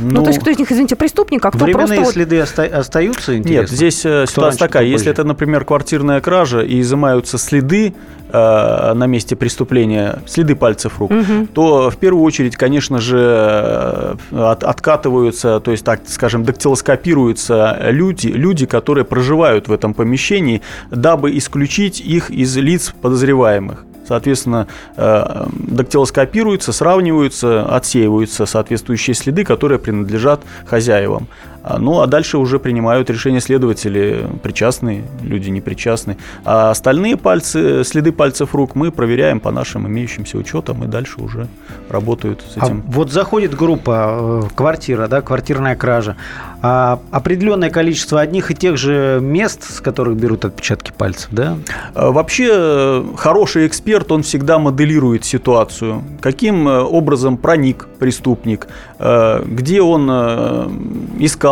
Ну, 0.00 0.22
то 0.22 0.28
есть, 0.28 0.40
кто 0.40 0.50
из 0.50 0.58
них, 0.58 0.70
извините, 0.70 0.96
преступник, 0.96 1.44
а 1.44 1.50
кто 1.50 1.64
Временные 1.64 1.86
просто 1.86 2.00
вот... 2.02 2.12
следы 2.12 2.40
оста- 2.42 2.64
остаются, 2.64 3.36
интересно? 3.36 3.60
Нет, 3.62 3.70
здесь 3.70 4.04
э, 4.04 4.24
Кто 4.24 4.32
ситуация 4.32 4.58
такая. 4.58 4.84
Если 4.84 5.10
это, 5.10 5.24
например, 5.24 5.64
квартирная 5.64 6.20
кража 6.20 6.60
и 6.60 6.80
изымаются 6.80 7.38
следы 7.38 7.94
э, 8.30 8.92
на 8.94 9.06
месте 9.06 9.34
преступления, 9.34 10.20
следы 10.26 10.54
пальцев 10.54 10.98
рук, 11.00 11.10
Мгм. 11.10 11.46
то 11.48 11.90
в 11.90 11.96
первую 11.96 12.22
очередь, 12.22 12.56
конечно 12.56 12.98
же, 13.00 13.18
э, 13.18 14.14
от- 14.32 14.62
откатываются, 14.64 15.58
то 15.60 15.70
есть, 15.70 15.84
так 15.84 16.00
скажем, 16.06 16.44
дактилоскопируются 16.44 17.78
люди, 17.90 18.28
люди, 18.28 18.66
которые 18.66 19.04
проживают 19.04 19.68
в 19.68 19.72
этом 19.72 19.94
помещении, 19.94 20.60
дабы 20.90 21.36
исключить 21.38 22.00
их 22.00 22.30
из 22.30 22.56
лиц 22.56 22.94
подозреваемых. 23.00 23.84
Соответственно, 24.08 24.66
э, 24.96 25.46
дактилоскопируются, 25.52 26.72
сравниваются, 26.72 27.64
отсеиваются 27.64 28.46
соответствующие 28.46 29.14
следы, 29.14 29.44
которые 29.44 29.78
принадлежат 29.78 30.40
хозяевам. 30.64 31.28
А, 31.68 31.78
Ну, 31.78 32.00
а 32.00 32.06
дальше 32.06 32.38
уже 32.38 32.58
принимают 32.58 33.10
решение 33.10 33.40
следователи, 33.42 34.26
причастные, 34.42 35.04
люди 35.22 35.50
непричастные. 35.50 36.16
А 36.44 36.70
остальные 36.70 37.16
пальцы, 37.18 37.84
следы 37.84 38.10
пальцев 38.10 38.54
рук 38.54 38.74
мы 38.74 38.90
проверяем 38.90 39.38
по 39.38 39.50
нашим 39.50 39.86
имеющимся 39.86 40.38
учетам, 40.38 40.84
и 40.84 40.86
дальше 40.86 41.20
уже 41.20 41.46
работают 41.90 42.40
с 42.40 42.56
А 42.56 42.66
этим. 42.66 42.82
вот 42.86 43.12
заходит 43.12 43.54
группа, 43.54 44.42
э, 44.44 44.54
квартира, 44.54 45.08
да, 45.08 45.20
квартирная 45.20 45.76
кража. 45.76 46.16
А 46.62 46.98
определенное 47.10 47.70
количество 47.70 48.18
одних 48.20 48.50
и 48.50 48.54
тех 48.54 48.78
же 48.78 49.18
мест, 49.22 49.62
с 49.70 49.80
которых 49.80 50.16
берут 50.16 50.44
отпечатки 50.46 50.92
пальцев, 50.96 51.28
да? 51.32 51.58
А, 51.94 52.10
Вообще, 52.10 52.48
э, 52.50 53.04
хороший 53.16 53.66
эксперт, 53.66 54.10
он 54.10 54.22
всегда 54.22 54.58
моделирует 54.58 55.24
ситуацию. 55.24 56.02
Каким 56.20 56.66
э, 56.66 56.80
образом 56.80 57.36
проник 57.36 57.86
преступник, 57.98 58.68
где 58.98 59.82
он 59.82 60.08
э, 60.10 60.68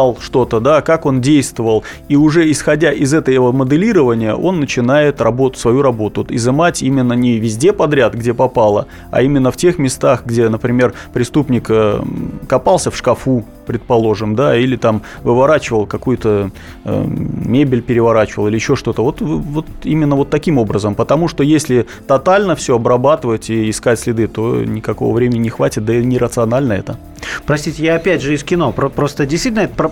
искал 0.07 0.19
что-то, 0.21 0.61
да, 0.61 0.83
как 0.83 1.07
он 1.07 1.21
действовал. 1.21 1.85
И 2.09 2.17
уже 2.17 2.51
исходя 2.51 2.93
из 2.93 3.15
этого 3.15 3.53
моделирования, 3.53 4.35
он 4.35 4.61
начинает 4.61 5.21
работу, 5.21 5.59
свою 5.59 5.83
работу 5.83 6.27
изымать 6.29 6.83
именно 6.83 7.15
не 7.15 7.39
везде 7.39 7.73
подряд, 7.73 8.15
где 8.15 8.35
попало, 8.35 8.87
а 9.11 9.23
именно 9.23 9.51
в 9.51 9.57
тех 9.57 9.79
местах, 9.79 10.23
где, 10.25 10.49
например, 10.49 10.93
преступник 11.13 11.67
э, 11.71 12.01
копался 12.49 12.91
в 12.91 12.97
шкафу, 12.97 13.45
предположим, 13.67 14.35
да, 14.35 14.57
или 14.57 14.77
там 14.77 15.03
выворачивал 15.23 15.87
какую-то 15.87 16.51
э, 16.85 17.05
мебель, 17.07 17.83
переворачивал 17.83 18.49
или 18.49 18.55
еще 18.55 18.77
что-то. 18.77 19.03
Вот, 19.03 19.21
вот 19.21 19.67
именно 19.85 20.17
вот 20.17 20.31
таким 20.31 20.59
образом. 20.59 20.95
Потому 20.95 21.29
что 21.29 21.43
если 21.43 21.87
тотально 22.07 22.55
все 22.57 22.77
обрабатывать 22.77 23.51
и 23.51 23.69
искать 23.71 24.01
следы, 24.01 24.29
то 24.29 24.65
никакого 24.65 25.15
времени 25.15 25.39
не 25.39 25.51
хватит, 25.51 25.85
да 25.85 25.95
и 25.95 26.05
нерационально 26.05 26.73
это. 26.75 26.99
Простите, 27.45 27.83
я 27.85 27.97
опять 27.97 28.23
же 28.23 28.35
из 28.35 28.45
кино. 28.45 28.73
Про- 28.73 28.89
Просто 28.89 29.27
действительно 29.27 29.65
это 29.65 29.91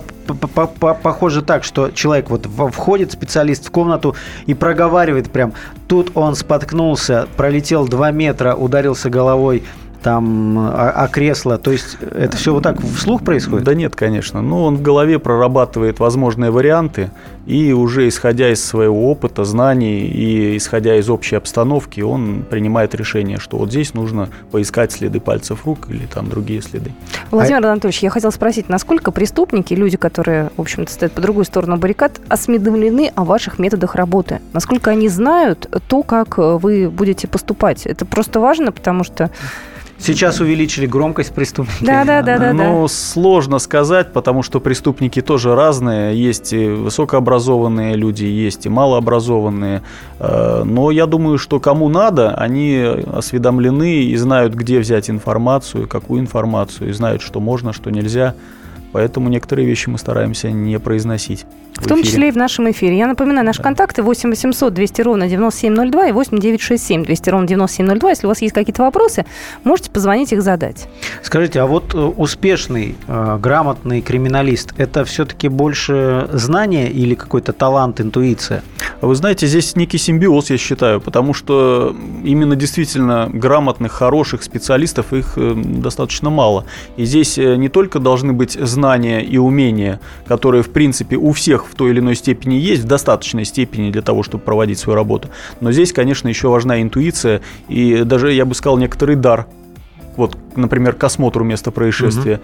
похоже 1.01 1.41
так, 1.41 1.63
что 1.63 1.91
человек 1.91 2.29
вот 2.29 2.47
входит, 2.73 3.11
специалист 3.11 3.67
в 3.67 3.71
комнату 3.71 4.15
и 4.45 4.53
проговаривает 4.53 5.29
прям. 5.31 5.53
Тут 5.87 6.11
он 6.15 6.35
споткнулся, 6.35 7.27
пролетел 7.37 7.87
2 7.87 8.11
метра, 8.11 8.55
ударился 8.55 9.09
головой 9.09 9.63
там 10.05 10.59
о, 10.59 10.91
о 10.91 11.07
кресло. 11.07 11.57
То 11.57 11.71
есть 11.71 11.97
это 11.99 12.37
все 12.37 12.53
вот 12.53 12.61
так 12.61 12.79
вслух 12.79 13.23
происходит? 13.23 13.65
Да 13.65 13.73
нет, 13.73 13.95
конечно. 13.95 14.43
Ну, 14.43 14.61
он 14.61 14.77
в 14.77 14.83
голове 14.83 15.17
прорабатывает 15.17 15.99
возможные 15.99 16.51
варианты, 16.51 17.09
и 17.47 17.73
уже 17.73 18.07
исходя 18.07 18.51
из 18.51 18.63
своего 18.63 19.09
опыта, 19.09 19.45
знаний 19.45 20.01
и 20.05 20.57
исходя 20.57 20.95
из 20.97 21.09
общей 21.09 21.37
обстановки, 21.37 22.01
он 22.01 22.45
принимает 22.47 22.93
решение, 22.93 23.39
что 23.39 23.57
вот 23.57 23.69
здесь 23.69 23.95
нужно 23.95 24.29
поискать 24.51 24.91
следы 24.91 25.19
пальцев 25.19 25.65
рук 25.65 25.89
или 25.89 26.05
там 26.05 26.29
другие 26.29 26.61
следы. 26.61 26.91
Владимир 27.31 27.65
Анатольевич, 27.65 28.03
я 28.03 28.11
хотела 28.11 28.29
спросить, 28.29 28.69
насколько 28.69 29.09
преступники, 29.09 29.73
люди, 29.73 29.97
которые, 29.97 30.51
в 30.55 30.61
общем-то, 30.61 30.91
стоят 30.91 31.13
по 31.13 31.21
другую 31.21 31.45
сторону 31.45 31.77
баррикад, 31.77 32.21
осведомлены 32.29 33.11
о 33.15 33.23
ваших 33.23 33.57
методах 33.57 33.95
работы? 33.95 34.39
Насколько 34.53 34.91
они 34.91 35.09
знают 35.09 35.67
то, 35.87 36.03
как 36.03 36.37
э, 36.37 36.59
вы 36.61 36.91
будете 36.91 37.27
поступать? 37.27 37.87
Это 37.87 38.05
просто 38.05 38.39
важно, 38.39 38.71
потому 38.71 39.03
что 39.03 39.31
Сейчас 39.97 40.39
увеличили 40.41 40.85
громкость 40.85 41.33
преступников. 41.33 41.85
Да, 41.85 42.03
да, 42.03 42.21
да, 42.21 42.37
да. 42.37 42.53
Ну, 42.53 42.87
сложно 42.87 43.59
сказать, 43.59 44.11
потому 44.11 44.43
что 44.43 44.59
преступники 44.59 45.21
тоже 45.21 45.55
разные. 45.55 46.21
Есть 46.21 46.53
и 46.53 46.67
высокообразованные 46.67 47.95
люди, 47.95 48.25
есть 48.25 48.65
и 48.65 48.69
малообразованные. 48.69 49.83
Э, 50.19 50.63
Но 50.65 50.91
я 50.91 51.05
думаю, 51.05 51.37
что 51.37 51.59
кому 51.59 51.89
надо, 51.89 52.33
они 52.35 52.77
осведомлены 53.13 54.03
и 54.03 54.15
знают, 54.17 54.53
где 54.53 54.79
взять 54.79 55.09
информацию, 55.09 55.87
какую 55.87 56.21
информацию, 56.21 56.89
и 56.89 56.93
знают, 56.93 57.21
что 57.21 57.39
можно, 57.39 57.71
что 57.71 57.89
нельзя. 57.89 58.35
Поэтому 58.91 59.29
некоторые 59.29 59.67
вещи 59.67 59.89
мы 59.89 59.97
стараемся 59.97 60.51
не 60.51 60.79
произносить. 60.79 61.45
В 61.77 61.87
том 61.87 62.03
числе 62.03 62.29
и 62.29 62.31
в 62.31 62.37
нашем 62.37 62.71
эфире. 62.71 62.97
Я 62.97 63.07
напоминаю, 63.07 63.45
наши 63.45 63.61
контакты 63.61 64.01
8 64.01 64.29
800 64.29 64.73
200 64.73 65.01
ровно 65.01 65.27
9702 65.27 66.07
и 66.07 66.11
8 66.11 66.39
967 66.39 67.03
200 67.03 67.29
ровно 67.29 67.47
9702. 67.47 68.09
Если 68.09 68.25
у 68.25 68.29
вас 68.29 68.41
есть 68.41 68.53
какие-то 68.53 68.83
вопросы, 68.83 69.25
можете 69.63 69.91
позвонить 69.91 70.31
их 70.31 70.41
задать. 70.41 70.87
Скажите, 71.21 71.59
а 71.59 71.65
вот 71.65 71.93
э, 71.93 71.97
успешный, 71.97 72.95
э, 73.07 73.37
грамотный 73.41 74.01
криминалист– 74.01 74.73
это 74.77 75.03
все-таки 75.03 75.49
больше 75.49 76.29
знание 76.31 76.89
или 76.89 77.13
какой-то 77.13 77.51
талант, 77.51 77.99
интуиция? 77.99 78.63
Вы 79.01 79.15
знаете, 79.15 79.47
здесь 79.47 79.75
некий 79.75 79.97
симбиоз, 79.97 80.49
я 80.49 80.57
считаю, 80.57 81.01
потому 81.01 81.33
что 81.33 81.95
именно 82.23 82.55
действительно 82.55 83.29
грамотных, 83.31 83.91
хороших 83.91 84.43
специалистов 84.43 85.13
их 85.13 85.33
э, 85.35 85.53
достаточно 85.55 86.29
мало. 86.29 86.65
И 86.95 87.05
здесь 87.05 87.37
не 87.37 87.67
только 87.67 87.99
должны 87.99 88.31
быть 88.31 88.53
знания 88.53 89.21
и 89.21 89.37
умения, 89.37 89.99
которые, 90.25 90.63
в 90.63 90.69
принципе, 90.69 91.17
у 91.17 91.33
всех 91.33 91.64
в 91.67 91.75
той 91.75 91.91
или 91.91 91.99
иной 91.99 92.15
степени 92.15 92.55
есть, 92.55 92.83
в 92.83 92.87
достаточной 92.87 93.45
степени 93.45 93.91
для 93.91 94.01
того, 94.01 94.23
чтобы 94.23 94.43
проводить 94.43 94.79
свою 94.79 94.95
работу. 94.95 95.29
Но 95.61 95.71
здесь, 95.71 95.93
конечно, 95.93 96.27
еще 96.27 96.49
важна 96.49 96.81
интуиция 96.81 97.41
и 97.67 98.03
даже, 98.03 98.31
я 98.33 98.45
бы 98.45 98.55
сказал, 98.55 98.77
некоторый 98.77 99.15
дар. 99.15 99.47
Вот, 100.15 100.37
например, 100.55 100.93
к 100.93 101.03
осмотру 101.03 101.43
места 101.43 101.71
происшествия. 101.71 102.39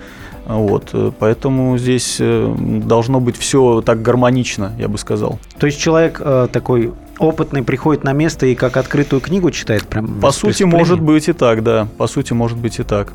Вот, 0.46 0.90
э, 0.94 1.12
поэтому 1.18 1.78
здесь 1.78 2.18
э, 2.20 2.56
должно 2.58 3.20
быть 3.20 3.38
все 3.38 3.82
так 3.82 4.02
гармонично, 4.02 4.74
я 4.78 4.88
бы 4.88 4.98
сказал. 4.98 5.40
То 5.60 5.68
есть 5.68 5.80
человек 5.80 6.20
э, 6.20 6.48
такой 6.52 6.92
опытный 7.22 7.62
приходит 7.62 8.04
на 8.04 8.14
место 8.14 8.48
и 8.48 8.56
как 8.56 8.78
открытую 8.78 9.22
книгу 9.22 9.52
читает 9.52 9.88
прям 9.88 10.20
По 10.20 10.32
сути, 10.32 10.64
может 10.64 11.00
быть 11.00 11.30
и 11.30 11.34
так, 11.34 11.62
да. 11.64 11.88
По 11.98 12.08
сути, 12.08 12.34
может 12.34 12.58
быть 12.58 12.80
и 12.80 12.84
так. 12.84 13.14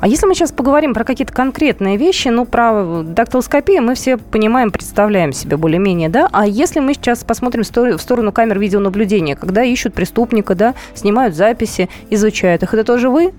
А 0.00 0.06
если 0.06 0.26
мы 0.26 0.34
сейчас 0.34 0.52
поговорим 0.52 0.94
про 0.94 1.04
какие-то 1.04 1.32
конкретные 1.32 1.96
вещи, 1.96 2.28
ну, 2.28 2.44
про 2.44 3.02
дактилоскопию 3.02 3.82
мы 3.82 3.96
все 3.96 4.16
понимаем, 4.16 4.70
представляем 4.70 5.32
себе 5.32 5.56
более-менее, 5.56 6.08
да? 6.08 6.28
А 6.32 6.46
если 6.46 6.78
мы 6.78 6.94
сейчас 6.94 7.24
посмотрим 7.24 7.64
в 7.64 7.66
сторону, 7.66 7.98
в 7.98 8.02
сторону 8.02 8.30
камер 8.30 8.58
видеонаблюдения, 8.60 9.34
когда 9.34 9.64
ищут 9.64 9.92
преступника, 9.92 10.54
да, 10.54 10.74
снимают 10.94 11.34
записи, 11.34 11.88
изучают 12.10 12.62
их, 12.62 12.72
это 12.72 12.84
тоже 12.84 13.10
вы? 13.10 13.32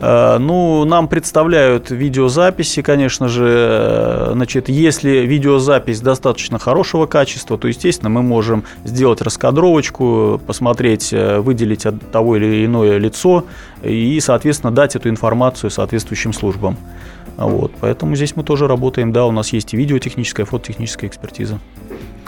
Э, 0.00 0.38
Ну, 0.38 0.84
нам 0.84 1.08
представляют 1.08 1.90
видеозаписи, 1.90 2.82
конечно 2.82 3.28
же. 3.28 3.46
Э, 3.48 4.30
Значит, 4.32 4.68
если 4.68 5.10
видеозапись 5.26 6.00
достаточно 6.00 6.58
хорошего 6.58 7.06
качества, 7.06 7.58
то, 7.58 7.68
естественно, 7.68 8.08
мы 8.08 8.22
можем 8.22 8.64
сделать 8.84 9.20
раскадровочку, 9.20 10.40
посмотреть, 10.46 11.12
э, 11.12 11.40
выделить 11.40 11.86
от 11.86 12.10
того 12.10 12.36
или 12.36 12.64
иное 12.64 12.98
лицо 12.98 13.44
и, 13.82 14.18
соответственно, 14.20 14.72
дать 14.72 14.96
эту 14.96 15.08
информацию 15.08 15.70
соответствующим 15.70 16.32
службам. 16.32 16.76
Вот, 17.36 17.72
поэтому 17.80 18.16
здесь 18.16 18.36
мы 18.36 18.42
тоже 18.42 18.66
работаем, 18.66 19.12
да, 19.12 19.24
у 19.24 19.32
нас 19.32 19.52
есть 19.52 19.72
и 19.74 19.76
видеотехническая, 19.76 20.44
и 20.44 20.48
фототехническая 20.48 21.08
экспертиза. 21.08 21.58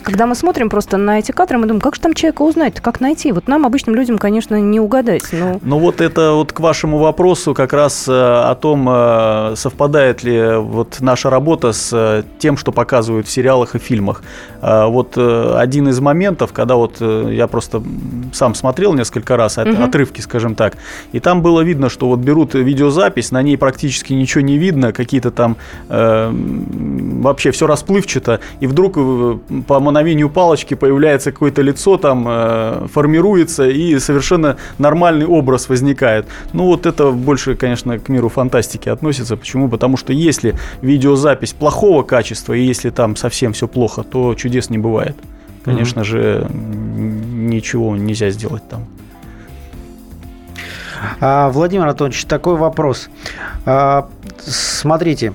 Когда 0.03 0.27
мы 0.27 0.35
смотрим 0.35 0.69
просто 0.69 0.97
на 0.97 1.19
эти 1.19 1.33
кадры, 1.33 1.59
мы 1.59 1.67
думаем, 1.67 1.81
как 1.81 1.95
же 1.95 2.01
там 2.01 2.15
человека 2.15 2.43
узнать, 2.43 2.81
как 2.81 3.01
найти? 3.01 3.33
Вот 3.33 3.49
нам, 3.49 3.67
обычным 3.67 3.95
людям, 3.95 4.19
конечно, 4.19 4.61
не 4.61 4.81
угадать, 4.81 5.25
но... 5.33 5.61
Ну 5.63 5.79
вот 5.79 6.01
это 6.01 6.33
вот 6.33 6.53
к 6.53 6.61
вашему 6.61 6.99
вопросу 6.99 7.55
как 7.55 7.73
раз 7.73 8.07
э, 8.09 8.13
о 8.13 8.55
том, 8.55 8.89
э, 8.91 9.55
совпадает 9.57 10.23
ли 10.23 10.57
вот 10.57 10.99
наша 11.01 11.31
работа 11.31 11.73
с 11.73 11.91
э, 11.93 12.23
тем, 12.39 12.57
что 12.57 12.73
показывают 12.73 13.27
в 13.27 13.31
сериалах 13.31 13.75
и 13.75 13.79
фильмах. 13.79 14.23
Вот 14.61 15.19
один 15.19 15.89
из 15.89 15.99
моментов, 15.99 16.53
когда 16.53 16.77
вот 16.77 17.01
я 17.01 17.49
просто 17.49 17.83
сам 18.33 18.55
смотрел 18.55 18.95
несколько 18.95 19.37
раз 19.37 19.57
Мгм. 19.57 19.83
отрывки, 19.83 20.21
скажем 20.21 20.55
так, 20.55 20.77
и 21.13 21.21
там 21.21 21.43
было 21.43 21.63
видно, 21.63 21.89
что 21.89 22.09
вот 22.09 22.21
берут 22.21 22.55
видеозапись, 22.55 23.33
на 23.33 23.43
ней 23.43 23.57
практически 23.57 24.13
ничего 24.13 24.43
не 24.43 24.59
видно, 24.59 24.93
какие-то 24.93 25.31
там 25.31 25.57
э, 25.89 26.31
вообще 26.33 27.51
все 27.51 27.67
расплывчато, 27.67 28.41
и 28.61 28.67
вдруг 28.67 28.99
по 29.67 29.81
мановению 29.93 30.31
палочки 30.31 30.75
появляется 30.75 31.33
какое-то 31.33 31.63
лицо 31.63 31.97
там, 31.99 32.25
э, 32.27 32.87
формируется, 32.93 33.69
и 33.69 33.99
совершенно 33.99 34.57
нормальный 34.79 35.27
образ 35.27 35.69
возникает. 35.69 36.27
Ну 36.55 36.65
вот 36.65 36.87
это 36.87 37.11
больше, 37.11 37.55
конечно, 37.55 37.99
к 37.99 38.09
миру 38.09 38.29
фантастики 38.29 38.89
относится. 38.89 39.37
Почему? 39.37 39.69
Потому 39.69 39.97
что 39.99 40.13
если 40.13 40.55
видеозапись 40.81 41.53
плохого 41.53 42.03
качества, 42.03 42.55
и 42.55 42.63
если 42.63 42.91
там 42.91 43.17
совсем 43.17 43.53
все 43.53 43.69
плохо, 43.69 44.03
то 44.03 44.35
чудес 44.35 44.71
не 44.71 44.79
бывает. 44.79 45.17
Конечно 45.65 46.05
же, 46.05 46.47
м, 46.49 47.51
ничего 47.51 47.95
нельзя 47.97 48.31
сделать 48.31 48.63
там. 48.69 48.87
А, 51.21 51.51
Владимир 51.51 51.85
Анатольевич, 51.85 52.25
такой 52.25 52.57
вопрос. 52.57 53.11
А, 53.67 54.09
Смотрите, 54.45 55.33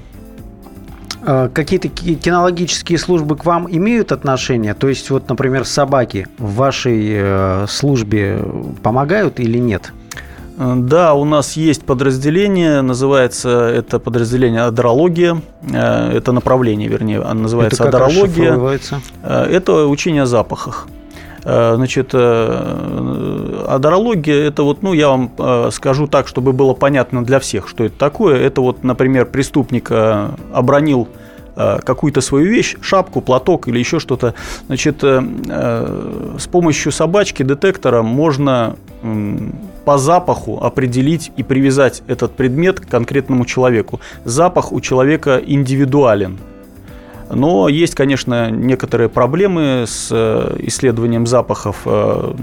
какие-то 1.54 1.90
ки- 1.90 2.16
кинологические 2.16 2.98
службы 2.98 3.36
к 3.36 3.46
вам 3.46 3.68
имеют 3.70 4.12
отношение? 4.12 4.74
То 4.74 4.88
есть, 4.88 5.10
вот, 5.10 5.28
например, 5.30 5.66
собаки 5.66 6.28
в 6.38 6.56
вашей 6.56 7.00
э, 7.10 7.66
службе 7.68 8.40
помогают 8.82 9.40
или 9.40 9.58
нет? 9.58 9.92
Э, 10.58 10.74
Да, 10.78 11.14
у 11.14 11.26
нас 11.26 11.58
есть 11.58 11.84
подразделение, 11.84 12.82
называется 12.82 13.50
это 13.50 14.00
подразделение 14.00 14.62
адрология, 14.62 15.42
э, 15.70 16.12
это 16.18 16.32
направление, 16.32 16.88
вернее, 16.88 17.22
оно 17.22 17.42
называется 17.42 17.84
Это 17.84 17.98
адрология. 17.98 18.80
Э, 19.24 19.44
Это 19.52 19.86
учение 19.88 20.24
о 20.24 20.26
запахах. 20.26 20.88
Э, 21.48 21.76
Значит, 21.78 22.10
э, 22.14 23.66
адрология, 23.70 24.48
это 24.48 24.64
вот, 24.64 24.84
ну, 24.84 24.92
я 24.92 25.08
вам 25.08 25.32
э, 25.38 25.70
скажу 25.72 26.08
так, 26.08 26.28
чтобы 26.28 26.52
было 26.52 26.74
понятно 26.74 27.24
для 27.24 27.40
всех, 27.40 27.70
что 27.70 27.86
это 27.86 27.98
такое. 27.98 28.36
Это 28.36 28.60
вот, 28.60 28.84
например, 28.84 29.26
преступник 29.28 29.88
э, 29.90 30.28
обронил 30.52 31.08
э, 31.56 31.80
какую-то 31.86 32.20
свою 32.20 32.48
вещь, 32.48 32.76
шапку, 32.82 33.22
платок 33.22 33.70
или 33.70 33.80
еще 33.80 34.00
что-то. 34.00 34.34
Значит, 34.68 35.06
э, 35.06 35.24
э, 35.48 36.36
с 36.38 36.48
помощью 36.48 36.92
собачки, 36.92 37.44
детектора 37.44 38.02
можно 38.02 38.76
по 39.86 39.98
запаху 39.98 40.60
определить 40.62 41.32
и 41.38 41.44
привязать 41.44 42.04
этот 42.08 42.36
предмет 42.36 42.82
к 42.82 42.90
конкретному 42.90 43.46
человеку. 43.46 44.02
Запах 44.26 44.74
у 44.74 44.82
человека 44.82 45.42
индивидуален. 45.46 46.40
Но 47.30 47.68
есть, 47.68 47.96
конечно, 47.96 48.50
некоторые 48.50 49.10
проблемы 49.10 49.86
с 49.88 50.10
э, 50.12 50.56
исследованием 50.60 51.28
запахов. 51.28 51.82
Э, 51.86 52.34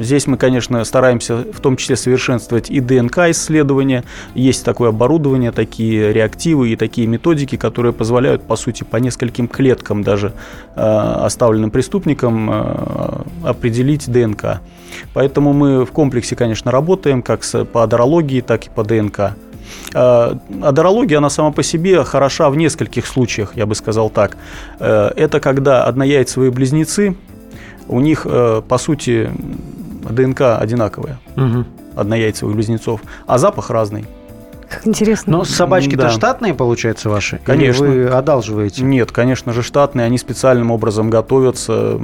Здесь 0.00 0.26
мы, 0.26 0.36
конечно, 0.36 0.82
стараемся 0.84 1.44
в 1.52 1.60
том 1.60 1.76
числе 1.76 1.96
совершенствовать 1.96 2.70
и 2.70 2.80
ДНК-исследования. 2.80 4.04
Есть 4.34 4.64
такое 4.64 4.88
оборудование, 4.88 5.52
такие 5.52 6.12
реактивы 6.12 6.70
и 6.70 6.76
такие 6.76 7.06
методики, 7.06 7.56
которые 7.56 7.92
позволяют, 7.92 8.42
по 8.42 8.56
сути, 8.56 8.82
по 8.82 8.96
нескольким 8.96 9.46
клеткам 9.46 10.02
даже 10.02 10.32
э, 10.74 10.80
оставленным 10.80 11.70
преступникам 11.70 12.32
определить 13.44 14.10
ДНК. 14.10 14.60
Поэтому 15.14 15.52
мы 15.52 15.84
в 15.84 15.92
комплексе, 15.92 16.34
конечно, 16.34 16.70
работаем 16.70 17.22
как 17.22 17.42
по 17.72 17.82
адрологии, 17.84 18.40
так 18.40 18.66
и 18.66 18.70
по 18.70 18.82
ДНК. 18.82 19.36
Э, 19.94 20.34
Адрология, 20.62 21.18
она 21.18 21.30
сама 21.30 21.50
по 21.52 21.62
себе 21.62 22.04
хороша 22.04 22.48
в 22.50 22.56
нескольких 22.56 23.06
случаях, 23.06 23.52
я 23.56 23.66
бы 23.66 23.74
сказал 23.74 24.10
так. 24.10 24.36
Э, 24.80 25.10
Это 25.16 25.40
когда 25.40 25.84
однояйцевые 25.84 26.50
близнецы, 26.50 27.14
у 27.88 28.00
них, 28.00 28.26
э, 28.30 28.62
по 28.68 28.78
сути, 28.78 29.30
ДНК 30.10 30.40
одинаковая, 30.60 31.18
Мгм. 31.36 31.66
однояйцевых 31.96 32.54
близнецов, 32.54 33.00
а 33.26 33.38
запах 33.38 33.70
разный. 33.70 34.04
Как 34.72 34.86
интересно. 34.86 35.38
Но 35.38 35.44
собачки-то 35.44 36.02
Да. 36.04 36.10
штатные, 36.10 36.54
получается, 36.54 37.08
ваши? 37.10 37.36
Или 37.36 37.44
Конечно. 37.44 37.86
вы 37.86 38.06
одалживаете? 38.06 38.82
Нет, 38.82 39.12
конечно 39.12 39.52
же, 39.52 39.62
штатные, 39.62 40.06
они 40.06 40.18
специальным 40.18 40.70
образом 40.70 41.10
готовятся, 41.10 41.98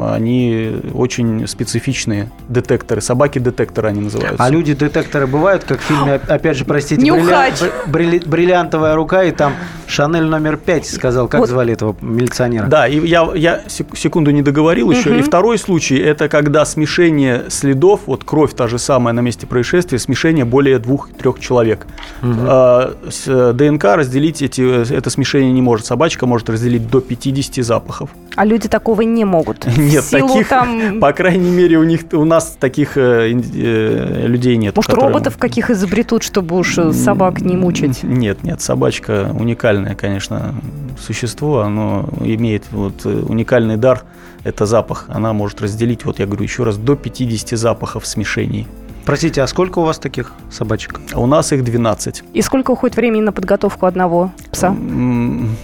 они 0.00 0.76
очень 0.94 1.46
специфичные 1.46 2.30
детекторы, 2.48 3.00
собаки-детекторы 3.00 3.88
они 3.88 4.00
называются. 4.00 4.42
А 4.42 4.48
люди-детекторы 4.50 5.26
бывают, 5.26 5.64
как 5.64 5.80
в 5.80 5.82
фильме, 5.82 6.14
оп- 6.14 6.30
опять 6.30 6.56
же, 6.56 6.64
простите, 6.64 7.02
брилля- 7.02 7.52
брилли- 7.86 8.22
бриллиантовая 8.28 8.94
рука, 8.94 9.24
и 9.24 9.32
там 9.32 9.52
Шанель 9.86 10.24
номер 10.24 10.56
пять 10.56 10.86
сказал, 10.86 11.28
как 11.28 11.40
Вот. 11.40 11.48
звали 11.48 11.72
этого 11.72 11.96
милиционера? 12.00 12.66
Да, 12.66 12.86
и 12.86 12.98
я, 13.06 13.28
я 13.34 13.62
сек- 13.68 13.96
секунду 13.96 14.30
не 14.30 14.42
договорил 14.42 14.90
еще. 14.90 15.10
Мгм. 15.10 15.18
И 15.20 15.22
второй 15.22 15.58
случай– 15.58 15.96
это 15.98 16.28
когда 16.28 16.64
смешение 16.64 17.44
следов, 17.48 18.00
вот 18.06 18.24
кровь 18.24 18.54
та 18.54 18.68
же 18.68 18.78
самая 18.78 19.14
на 19.14 19.20
месте 19.20 19.46
происшествия, 19.46 19.98
смешение 19.98 20.44
более 20.44 20.78
двух-трех 20.78 21.40
человек. 21.40 21.86
С- 22.22 23.52
ДНК 23.52 23.84
разделить 23.84 24.42
эти, 24.42 24.92
это 24.92 25.10
смешение 25.10 25.52
не 25.52 25.62
может. 25.62 25.86
Собачка 25.86 26.26
может 26.26 26.50
разделить 26.50 26.88
до 26.90 27.00
50 27.00 27.64
запахов. 27.64 28.10
А 28.36 28.44
люди 28.44 28.68
такого 28.68 29.02
не 29.02 29.24
могут. 29.24 29.66
Нет, 29.76 30.04
таких, 30.10 30.48
там... 30.48 30.98
по 31.00 31.12
крайней 31.12 31.50
мере, 31.50 31.78
у 31.78 31.84
них 31.84 32.02
у 32.12 32.24
нас 32.24 32.56
таких 32.58 32.96
э, 32.96 33.30
э, 33.32 34.26
людей 34.26 34.56
нет. 34.56 34.76
Может, 34.76 34.90
которые- 34.90 35.08
роботов 35.12 35.36
каких 35.38 35.70
изобретут, 35.70 36.22
чтобы 36.22 36.56
уж 36.56 36.78
э, 36.78 36.92
собак 36.92 37.40
не 37.40 37.56
мучить? 37.56 38.02
Нет, 38.02 38.42
нет, 38.42 38.60
собачка 38.60 39.30
уникальное, 39.38 39.94
конечно, 39.94 40.54
существо. 41.00 41.60
Оно 41.60 42.08
имеет 42.20 42.64
вот 42.70 43.04
э, 43.04 43.08
уникальный 43.08 43.76
дар. 43.76 44.02
Это 44.44 44.66
запах. 44.66 45.06
Она 45.08 45.32
может 45.32 45.60
разделить, 45.60 46.04
вот 46.04 46.18
я 46.20 46.26
говорю 46.26 46.44
еще 46.44 46.62
раз, 46.62 46.76
до 46.76 46.94
50 46.94 47.58
запахов 47.58 48.06
смешений. 48.06 48.66
Простите, 49.08 49.40
а 49.40 49.46
сколько 49.46 49.78
у 49.78 49.84
вас 49.84 49.98
таких 49.98 50.34
собачек? 50.50 51.00
У 51.14 51.24
нас 51.24 51.50
их 51.52 51.64
12. 51.64 52.24
И 52.34 52.42
сколько 52.42 52.72
уходит 52.72 52.94
времени 52.94 53.22
на 53.22 53.32
подготовку 53.32 53.86
одного 53.86 54.32
пса? 54.52 54.76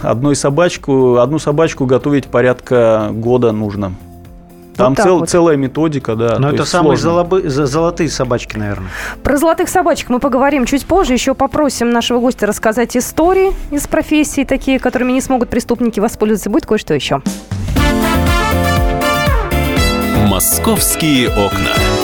Одной 0.01 0.35
собачку, 0.35 1.19
одну 1.19 1.39
собачку 1.39 1.85
готовить 1.85 2.25
порядка 2.29 3.11
года 3.13 3.53
нужно. 3.53 3.93
Там 4.77 4.95
так 4.95 5.05
цел- 5.05 5.19
вот. 5.19 5.29
целая 5.29 5.59
методика, 5.59 6.17
да. 6.17 6.39
Но 6.39 6.49
то 6.49 6.55
это 6.55 6.65
самые 6.65 6.97
золобы- 6.97 7.47
золотые 7.47 8.09
собачки, 8.09 8.57
наверное. 8.57 8.89
Про 9.23 9.37
золотых 9.37 9.69
собачек 9.69 10.09
мы 10.09 10.21
поговорим 10.21 10.65
чуть 10.65 10.87
позже. 10.87 11.13
Еще 11.13 11.35
попросим 11.35 11.91
нашего 11.91 12.21
гостя 12.21 12.47
рассказать 12.47 12.97
истории 12.97 13.53
из 13.71 13.87
профессий, 13.87 14.47
такие, 14.47 14.79
которыми 14.79 15.13
не 15.13 15.21
смогут 15.21 15.51
преступники 15.51 16.01
воспользоваться. 16.01 16.49
Будет 16.49 16.65
кое-что 16.65 16.95
еще. 16.95 17.21
«Московские 20.31 21.29
окна». 21.29 22.04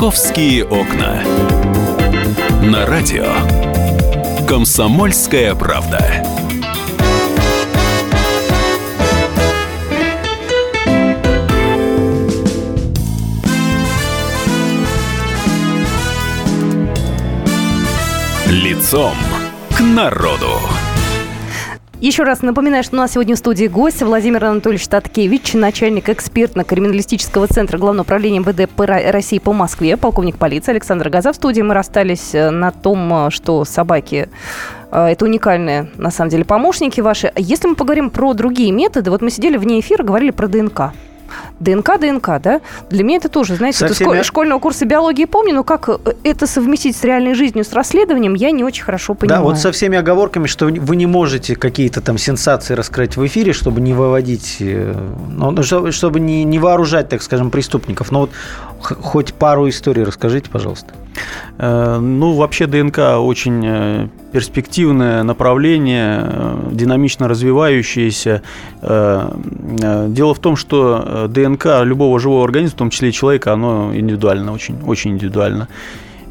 «Московские 0.00 0.64
окна». 0.64 1.22
На 2.62 2.86
радио. 2.86 3.26
«Комсомольская 4.48 5.54
правда». 5.54 6.24
Лицом 18.46 19.14
к 19.76 19.80
народу. 19.80 20.60
Еще 22.00 22.22
раз 22.22 22.40
напоминаю, 22.40 22.82
что 22.82 22.96
у 22.96 22.98
нас 22.98 23.12
сегодня 23.12 23.34
в 23.34 23.38
студии 23.38 23.66
гость 23.66 24.02
Владимир 24.02 24.42
Анатольевич 24.46 24.88
Таткевич, 24.88 25.52
начальник 25.52 26.08
экспертно-криминалистического 26.08 27.46
центра 27.46 27.76
Главного 27.76 28.04
управления 28.04 28.38
МВД 28.38 28.70
России 29.12 29.38
по 29.38 29.52
Москве, 29.52 29.98
полковник 29.98 30.38
полиции 30.38 30.70
Александр 30.70 31.10
Газа 31.10 31.34
в 31.34 31.36
студии. 31.36 31.60
Мы 31.60 31.74
расстались 31.74 32.34
э, 32.34 32.48
на 32.48 32.70
том, 32.70 33.26
э, 33.26 33.30
что 33.30 33.66
собаки 33.66 34.30
э, 34.90 35.06
это 35.08 35.26
уникальные, 35.26 35.90
на 35.98 36.10
самом 36.10 36.30
деле, 36.30 36.46
помощники 36.46 37.02
ваши. 37.02 37.34
Если 37.36 37.68
мы 37.68 37.74
поговорим 37.74 38.08
про 38.08 38.32
другие 38.32 38.72
методы, 38.72 39.10
вот 39.10 39.20
мы 39.20 39.28
сидели 39.28 39.58
вне 39.58 39.78
эфира, 39.78 40.02
говорили 40.02 40.30
про 40.30 40.48
ДНК. 40.48 40.94
ДНК, 41.60 41.98
ДНК, 42.00 42.40
да? 42.42 42.60
Для 42.90 43.04
меня 43.04 43.18
это 43.18 43.28
тоже, 43.28 43.56
знаете, 43.56 43.78
Со 43.78 43.86
это 43.86 43.94
всеми- 43.94 44.18
шко- 44.20 44.24
школьного 44.24 44.58
курса 44.58 44.84
биологии 44.86 45.24
помню, 45.24 45.54
но 45.54 45.64
как 45.64 45.88
э, 45.88 45.98
это 46.24 46.46
совместить 46.46 46.96
с 46.96 47.04
реальной 47.04 47.34
жизнью, 47.34 47.64
с 47.64 47.72
расследованием, 47.72 48.34
я 48.34 48.50
не 48.50 48.64
очень 48.64 48.84
хорошо 48.84 49.14
понимаю. 49.14 49.40
Да, 49.42 49.44
вот 49.44 49.58
со 49.58 49.72
всеми 49.72 49.98
оговорками, 49.98 50.46
что 50.46 50.66
вы 50.66 50.96
не 50.96 51.06
можете 51.06 51.56
какие-то 51.56 52.00
там 52.00 52.18
сенсации 52.18 52.74
раскрыть 52.74 53.16
в 53.16 53.26
эфире, 53.26 53.52
чтобы 53.52 53.80
не 53.80 53.92
выводить, 53.92 54.56
э, 54.60 54.94
ну, 55.30 55.50
ну, 55.50 55.62
чтобы, 55.92 56.20
не, 56.20 56.44
не 56.44 56.58
вооружать, 56.58 57.08
так 57.08 57.22
скажем, 57.22 57.50
преступников. 57.50 58.10
Но 58.12 58.20
вот 58.20 58.30
хоть 58.80 59.34
пару 59.34 59.68
историй 59.68 60.02
расскажите, 60.04 60.50
пожалуйста. 60.50 60.92
Э, 61.58 61.98
Ну, 62.00 62.34
вообще 62.34 62.66
ДНК 62.66 62.98
очень 63.18 64.10
перспективное 64.32 65.22
направление, 65.22 66.22
э, 66.22 66.68
динамично 66.72 67.28
развивающееся. 67.28 68.42
Э, 68.82 69.30
э, 69.82 70.06
Дело 70.08 70.34
в 70.34 70.38
том, 70.38 70.56
что 70.56 71.26
ДНК 71.28 71.82
любого 71.82 72.18
живого 72.20 72.44
организма, 72.44 72.74
в 72.74 72.78
том 72.78 72.90
числе 72.90 73.08
и 73.08 73.12
человека, 73.12 73.52
оно 73.52 73.90
индивидуально, 73.94 74.52
очень, 74.52 74.76
очень 74.86 75.12
индивидуально. 75.12 75.68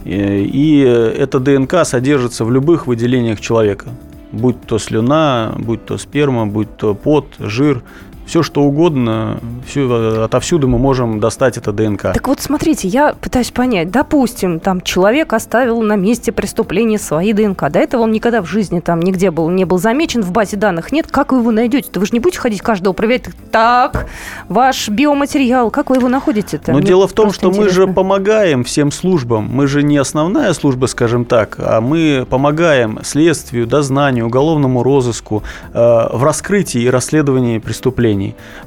И 0.05 0.79
эта 1.17 1.39
ДНК 1.39 1.85
содержится 1.85 2.45
в 2.45 2.51
любых 2.51 2.88
выделениях 2.88 3.41
человека. 3.41 3.89
Будь 4.31 4.62
то 4.62 4.79
слюна, 4.79 5.53
будь 5.57 5.85
то 5.85 5.97
сперма, 5.97 6.47
будь 6.47 6.77
то 6.77 6.95
пот, 6.95 7.25
жир, 7.39 7.83
все 8.30 8.44
что 8.44 8.62
угодно, 8.62 9.39
всё, 9.65 10.24
отовсюду 10.24 10.68
мы 10.68 10.78
можем 10.78 11.20
достать 11.20 11.58
это 11.58 11.72
ДНК. 11.72 12.13
Так 12.13 12.28
вот, 12.28 12.39
смотрите, 12.39 12.88
я 12.88 13.15
пытаюсь 13.20 13.50
понять. 13.50 13.89
Допустим, 13.89 14.60
там 14.60 14.82
человек 14.82 15.34
оставил 15.34 15.82
на 15.82 15.96
месте 15.96 16.32
преступления 16.32 17.00
свои 17.00 17.34
ДНК. 17.34 17.72
До 17.72 17.80
этого 17.80 18.04
он 18.04 18.12
никогда 18.12 18.44
в 18.44 18.46
жизни 18.46 18.82
там 18.82 19.00
нигде 19.00 19.32
был, 19.32 19.50
не 19.50 19.65
был 19.65 19.80
замечен, 19.80 20.22
в 20.22 20.32
базе 20.32 20.58
данных 20.58 20.92
нет. 20.92 21.08
Как 21.10 21.32
вы 21.32 21.39
его 21.39 21.50
найдете-то? 21.50 22.00
Вы 22.00 22.06
же 22.06 22.12
не 22.13 22.20
будете 22.20 22.39
ходить 22.39 22.62
каждого 22.62 22.94
проверять. 22.94 23.24
Так, 23.50 24.06
ваш 24.48 24.89
биоматериал, 24.89 25.72
как 25.72 25.89
вы 25.89 25.96
его 25.96 26.08
находите-то? 26.08 26.72
Но 26.72 26.78
Мне 26.78 26.86
дело 26.86 27.08
в 27.08 27.13
том, 27.13 27.32
что 27.32 27.50
мы 27.50 27.63
же 27.63 27.82
интересно. 27.82 27.94
помогаем 27.94 28.63
всем 28.63 28.92
службам. 28.92 29.50
Мы 29.52 29.65
же 29.65 29.82
не 29.82 29.98
основная 29.98 30.54
служба, 30.54 30.86
скажем 30.86 31.26
так, 31.26 31.56
а 31.58 31.82
мы 31.82 32.28
помогаем 32.30 33.00
следствию, 33.04 33.65
дознанию, 33.65 34.28
уголовному 34.28 34.84
розыску 34.84 35.42
э, 35.74 35.80
в 36.13 36.24
раскрытии 36.24 36.82
и 36.82 36.89
расследовании 36.92 37.58
преступлений. 37.58 38.18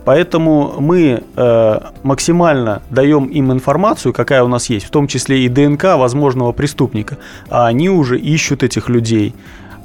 Поэтому 0.04 0.74
мы 0.78 1.22
э, 1.36 1.80
максимально 2.02 2.82
даем 2.90 3.26
им 3.26 3.52
информацию, 3.52 4.12
какая 4.12 4.42
у 4.42 4.48
нас 4.48 4.70
есть, 4.70 4.86
в 4.86 4.90
том 4.90 5.06
числе 5.06 5.44
и 5.44 5.48
ДНК 5.48 5.84
возможного 5.96 6.52
преступника. 6.52 7.18
А 7.48 7.66
они 7.66 7.88
уже 7.88 8.18
ищут 8.18 8.62
этих 8.62 8.88
людей, 8.88 9.34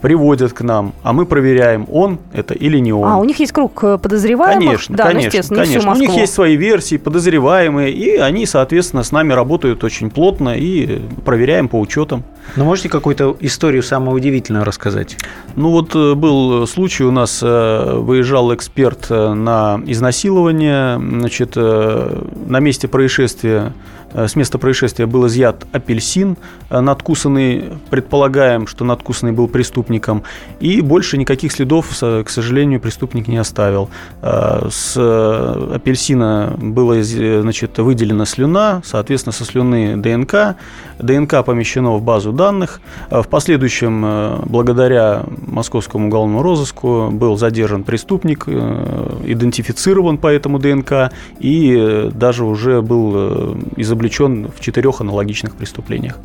приводят 0.02 0.54
к 0.54 0.62
нам, 0.62 0.94
а 1.04 1.14
мы 1.14 1.26
проверяем, 1.26 1.88
он 1.92 2.20
это 2.34 2.54
или 2.54 2.78
не 2.80 2.94
он. 2.94 3.08
А, 3.08 3.18
у 3.18 3.24
них 3.24 3.40
есть 3.40 3.52
круг 3.52 3.84
э, 3.84 3.98
подозреваемых? 3.98 4.66
Конечно, 4.66 4.96
да, 4.96 5.06
ну, 5.06 5.10
конечно, 5.12 5.28
естественно, 5.28 5.64
всю 5.64 5.74
конечно. 5.74 5.92
У 5.92 5.96
них 5.96 6.12
есть 6.12 6.34
свои 6.34 6.56
версии, 6.56 6.98
подозреваемые, 6.98 7.92
и 7.92 8.18
они, 8.18 8.46
соответственно, 8.46 9.04
с 9.04 9.12
нами 9.12 9.34
работают 9.34 9.84
очень 9.84 10.10
плотно 10.10 10.56
и 10.58 11.02
проверяем 11.26 11.68
по 11.68 11.80
учетам. 11.80 12.24
Но 12.56 12.66
можете 12.66 12.90
какую-то 12.90 13.36
историю 13.40 13.84
самую 13.84 14.16
удивительную 14.16 14.64
рассказать? 14.64 15.18
Ну 15.56 15.72
вот 15.72 15.96
э, 15.96 16.14
был 16.14 16.68
случай, 16.68 17.04
у 17.04 17.12
нас 17.12 17.40
э, 17.42 17.96
выезжал 17.98 18.54
эксперт 18.54 19.10
на 19.10 19.82
изнасилование, 19.86 20.98
значит, 20.98 21.56
на 21.56 22.60
месте 22.60 22.88
происшествия, 22.88 23.74
с 24.14 24.36
места 24.36 24.58
происшествия 24.58 25.06
был 25.06 25.28
изъят 25.28 25.66
апельсин 25.72 26.38
э, 26.70 26.80
надкусанный, 26.80 27.66
предполагаем, 27.90 28.68
что 28.68 28.86
надкусанный 28.86 29.32
был 29.34 29.48
преступником, 29.48 30.24
и 30.60 30.82
больше 30.82 31.18
никаких 31.18 31.52
следов, 31.52 31.88
с- 31.92 32.24
к 32.24 32.30
сожалению, 32.30 32.80
преступник 32.80 33.28
не 33.28 33.38
оставил. 33.38 33.90
Э, 34.22 34.68
С 34.72 34.94
э, 34.98 35.76
апельсина 35.76 36.56
была 36.58 37.02
значит, 37.02 37.78
выделена 37.78 38.26
слюна, 38.26 38.82
соответственно, 38.86 39.34
со 39.34 39.46
слюны 39.46 39.98
ДНК, 39.98 40.56
ДНК 41.00 41.44
помещено 41.46 41.92
в 41.96 42.02
базу 42.02 42.32
данных. 42.32 42.82
Э, 43.10 43.22
В 43.22 43.28
последующем, 43.28 44.04
э, 44.06 44.40
благодаря 44.46 45.24
московскому 45.46 46.08
уголовному 46.08 46.42
розыску, 46.44 47.10
был 47.12 47.38
задержан 47.38 47.84
преступник, 47.84 48.44
э, 48.48 49.22
идентифицирован 49.26 50.18
по 50.18 50.28
этому 50.28 50.60
ДНК 50.60 51.12
и 51.40 51.76
э, 51.78 52.12
даже 52.14 52.46
уже 52.46 52.82
был 52.82 53.12
э, 53.16 53.56
изобличен 53.98 54.50
в 54.56 54.60
четырех 54.60 55.02
аналогичных 55.02 55.56
преступлениях. 55.56 56.16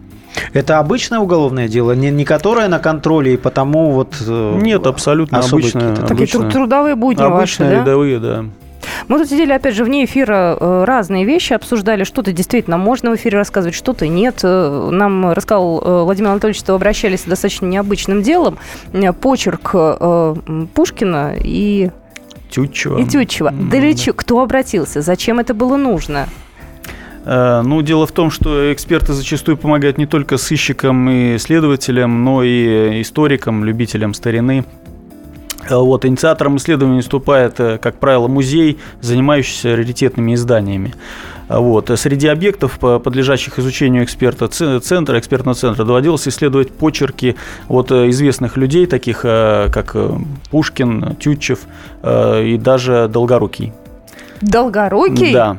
Это 0.54 0.78
обычное 0.78 1.18
уголовное 1.18 1.68
дело, 1.68 1.92
не, 1.92 2.11
не 2.11 2.24
которое 2.24 2.68
на 2.68 2.78
контроле, 2.78 3.35
и 3.35 3.37
потому 3.37 3.92
вот... 3.92 4.14
э, 4.26 4.58
Нет, 4.62 4.87
абсолютно 4.87 5.40
обычное. 5.40 5.94
Такие 5.94 6.12
обычное- 6.14 6.40
тру- 6.42 6.50
трудовые 6.50 6.94
будни 6.94 7.22
ваши, 7.22 7.35
Обычные 7.62 7.70
да? 7.70 7.76
рядовые, 7.80 8.18
да. 8.18 8.44
Мы 9.08 9.18
тут 9.18 9.28
сидели, 9.28 9.52
опять 9.52 9.74
же, 9.74 9.85
вне 9.85 10.04
эфира 10.04 10.56
э, 10.58 10.85
разные 10.85 11.24
вещи 11.24 11.52
обсуждали. 11.52 12.04
Что-то 12.04 12.32
действительно 12.32 12.78
можно 12.78 13.11
в 13.11 13.16
эфире 13.16 13.38
рассказывать, 13.38 13.74
что-то 13.76 14.08
нет. 14.08 14.40
Э, 14.42 14.88
Нам 14.90 15.32
рассказал 15.32 16.04
Владимир 16.04 16.30
Анатольевич, 16.30 16.58
что 16.61 16.74
обращались 16.74 17.20
с 17.20 17.24
достаточно 17.24 17.66
необычным 17.66 18.22
делом. 18.22 18.58
Почерк 19.20 19.74
Пушкина 20.74 21.35
и 21.38 21.90
Тютчева. 22.50 22.98
И 22.98 23.04
Тютчева. 23.04 23.50
Для 23.50 23.94
чё- 23.94 24.14
Кто 24.14 24.40
обратился? 24.40 25.00
Зачем 25.02 25.38
это 25.38 25.54
было 25.54 25.76
нужно? 25.76 26.26
Э, 27.24 27.62
Ну, 27.64 27.82
дело 27.82 28.06
в 28.06 28.12
том, 28.12 28.30
что 28.30 28.72
эксперты 28.72 29.12
зачастую 29.12 29.56
помогают 29.56 29.98
не 29.98 30.06
только 30.06 30.37
сыщикам 30.38 31.08
и 31.11 31.38
следователям, 31.38 32.24
но 32.24 32.42
и 32.42 33.00
историкам, 33.02 33.64
любителям 33.64 34.14
старины. 34.14 34.64
Э, 35.68 35.76
Вот, 35.76 36.04
инициатором 36.04 36.56
исследования 36.56 36.96
выступает, 36.96 37.61
э, 37.61 37.78
как 37.78 37.96
правило, 37.98 38.26
музей, 38.28 38.78
занимающийся 39.00 39.76
раритетными 39.76 40.35
изданиями. 40.35 40.94
Вот. 41.48 41.90
Среди 41.96 42.28
объектов, 42.28 42.78
по- 42.78 42.98
подлежащих 42.98 43.58
изучению 43.58 44.04
эксперта 44.04 44.48
центра, 44.48 45.18
экспертного 45.18 45.54
центра, 45.54 45.85
доводилось 45.85 46.26
исследовать 46.26 46.72
почерки 46.72 47.37
вот, 47.68 47.92
известных 47.92 48.56
людей, 48.56 48.87
таких 48.87 49.20
как 49.20 49.94
Пушкин, 50.50 51.16
Тютчев 51.20 51.61
и 52.04 52.58
даже 52.62 53.08
Долгорукий. 53.12 53.72
Долгорукий? 54.40 55.32
Да, 55.35 55.58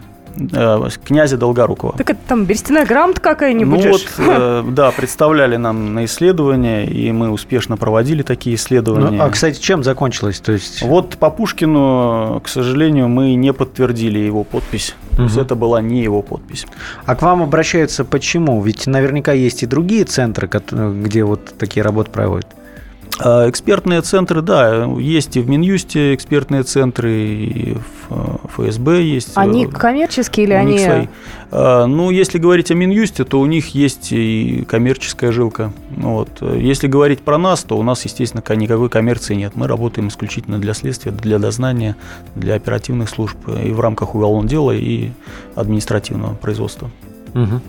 князя 1.03 1.37
Долгорукова. 1.37 1.93
Так 1.97 2.09
это 2.09 2.19
там 2.27 2.45
берестяная 2.45 2.85
грамота 2.85 3.21
какая-нибудь? 3.21 3.83
Ну 3.83 3.91
вот, 3.91 4.07
э, 4.17 4.63
да, 4.71 4.91
представляли 4.91 5.57
нам 5.57 5.93
на 5.93 6.05
исследования, 6.05 6.85
и 6.85 7.11
мы 7.11 7.29
успешно 7.29 7.77
проводили 7.77 8.23
такие 8.23 8.55
исследования. 8.55 9.11
Ну, 9.11 9.23
а, 9.23 9.29
кстати, 9.29 9.59
чем 9.59 9.83
закончилось? 9.83 10.39
То 10.39 10.53
есть... 10.53 10.81
Вот 10.81 11.17
по 11.17 11.29
Пушкину, 11.29 12.41
к 12.43 12.47
сожалению, 12.47 13.07
мы 13.07 13.35
не 13.35 13.53
подтвердили 13.53 14.19
его 14.19 14.43
подпись. 14.43 14.95
То 15.15 15.23
есть 15.23 15.37
это 15.37 15.55
была 15.55 15.81
не 15.81 16.01
его 16.01 16.21
подпись. 16.21 16.65
А 17.05 17.15
к 17.15 17.21
вам 17.21 17.43
обращаются 17.43 18.03
почему? 18.03 18.61
Ведь 18.61 18.87
наверняка 18.87 19.33
есть 19.33 19.63
и 19.63 19.65
другие 19.65 20.05
центры, 20.05 20.49
где 20.49 21.23
вот 21.23 21.53
такие 21.57 21.83
работы 21.83 22.09
проводят. 22.09 22.47
А 23.19 23.47
Экспертные 23.47 24.01
центры, 24.01 24.41
да, 24.41 24.85
есть 24.85 25.37
и 25.37 25.39
в 25.41 25.49
Минюсте 25.49 26.15
экспертные 26.15 26.63
центры, 26.63 27.11
и 27.13 27.73
в 28.09 28.11
э, 28.11 28.47
ФСБ 28.47 29.03
есть. 29.03 29.31
Они 29.35 29.67
коммерческие 29.67 30.45
или 30.45 30.53
они... 30.53 30.79
свои. 30.79 31.07
А, 31.51 31.85
Ну, 31.85 32.09
если 32.09 32.39
говорить 32.39 32.71
о 32.71 32.75
Минюсте, 32.75 33.23
то 33.23 33.39
у 33.39 33.45
них 33.45 33.75
есть 33.75 34.11
и 34.11 34.65
коммерческая 34.67 35.31
жилка. 35.31 35.71
Вот. 35.91 36.41
Если 36.41 36.87
говорить 36.87 37.21
про 37.21 37.37
нас, 37.37 37.63
то 37.63 37.77
у 37.77 37.83
нас, 37.83 38.03
естественно, 38.03 38.41
ка- 38.41 38.55
никакой 38.55 38.89
коммерции 38.89 39.35
нет. 39.35 39.53
Мы 39.55 39.67
работаем 39.67 40.07
исключительно 40.07 40.57
для 40.57 40.73
следствия, 40.73 41.11
для 41.11 41.37
дознания, 41.39 41.95
для 42.35 42.55
оперативных 42.55 43.09
служб 43.09 43.37
и 43.47 43.71
в 43.71 43.79
рамках 43.79 44.15
уголовного 44.15 44.49
дела 44.49 44.71
и 44.71 45.11
административного 45.55 46.33
производства. 46.33 46.89
Мгм. 47.33 47.61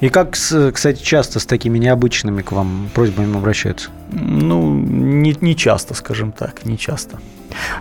И 0.00 0.08
как, 0.08 0.30
кстати, 0.32 1.02
часто 1.02 1.40
с 1.40 1.46
такими 1.46 1.78
необычными 1.78 2.42
к 2.42 2.52
вам 2.52 2.88
просьбами 2.94 3.36
обращаются? 3.36 3.90
Ну, 4.12 4.74
не, 4.74 5.36
не 5.40 5.54
часто, 5.56 5.94
скажем 5.94 6.32
так, 6.32 6.64
не 6.64 6.78
часто. 6.78 7.18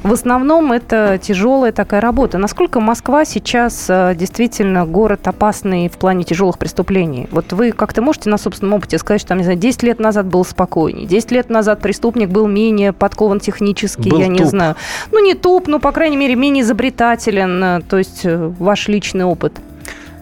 В 0.01 0.13
основном 0.13 0.71
это 0.71 1.19
тяжелая 1.21 1.71
такая 1.73 1.99
работа. 1.99 2.37
Насколько 2.37 2.79
Москва 2.79 3.25
сейчас 3.25 3.85
э, 3.89 4.15
действительно 4.15 4.85
город 4.85 5.27
опасный 5.27 5.89
в 5.89 5.97
плане 5.97 6.23
тяжелых 6.23 6.57
преступлений? 6.57 7.27
Вот 7.31 7.51
вы 7.51 7.71
как-то 7.73 8.01
можете 8.01 8.29
на 8.29 8.37
собственном 8.37 8.75
опыте 8.75 8.97
сказать, 8.97 9.19
что 9.21 9.29
там, 9.29 9.39
не 9.39 9.43
знаю, 9.43 9.59
10 9.59 9.83
лет 9.83 9.99
назад 9.99 10.25
был 10.27 10.45
спокойнее, 10.45 11.05
10 11.05 11.31
лет 11.31 11.49
назад 11.49 11.81
преступник 11.81 12.29
был 12.29 12.47
менее 12.47 12.93
подкован 12.93 13.39
технически, 13.41 14.07
Был 14.09 14.19
я 14.19 14.27
не 14.27 14.39
туп. 14.39 14.47
знаю. 14.47 14.75
Ну, 15.11 15.23
не 15.23 15.33
туп, 15.33 15.67
но, 15.67 15.79
по 15.79 15.91
крайней 15.91 16.17
мере, 16.17 16.35
менее 16.35 16.63
изобретателен. 16.63 17.61
э, 17.63 17.81
То 17.81 17.97
есть 17.97 18.21
э, 18.23 18.53
ваш 18.59 18.87
личный 18.87 19.25
опыт. 19.25 19.53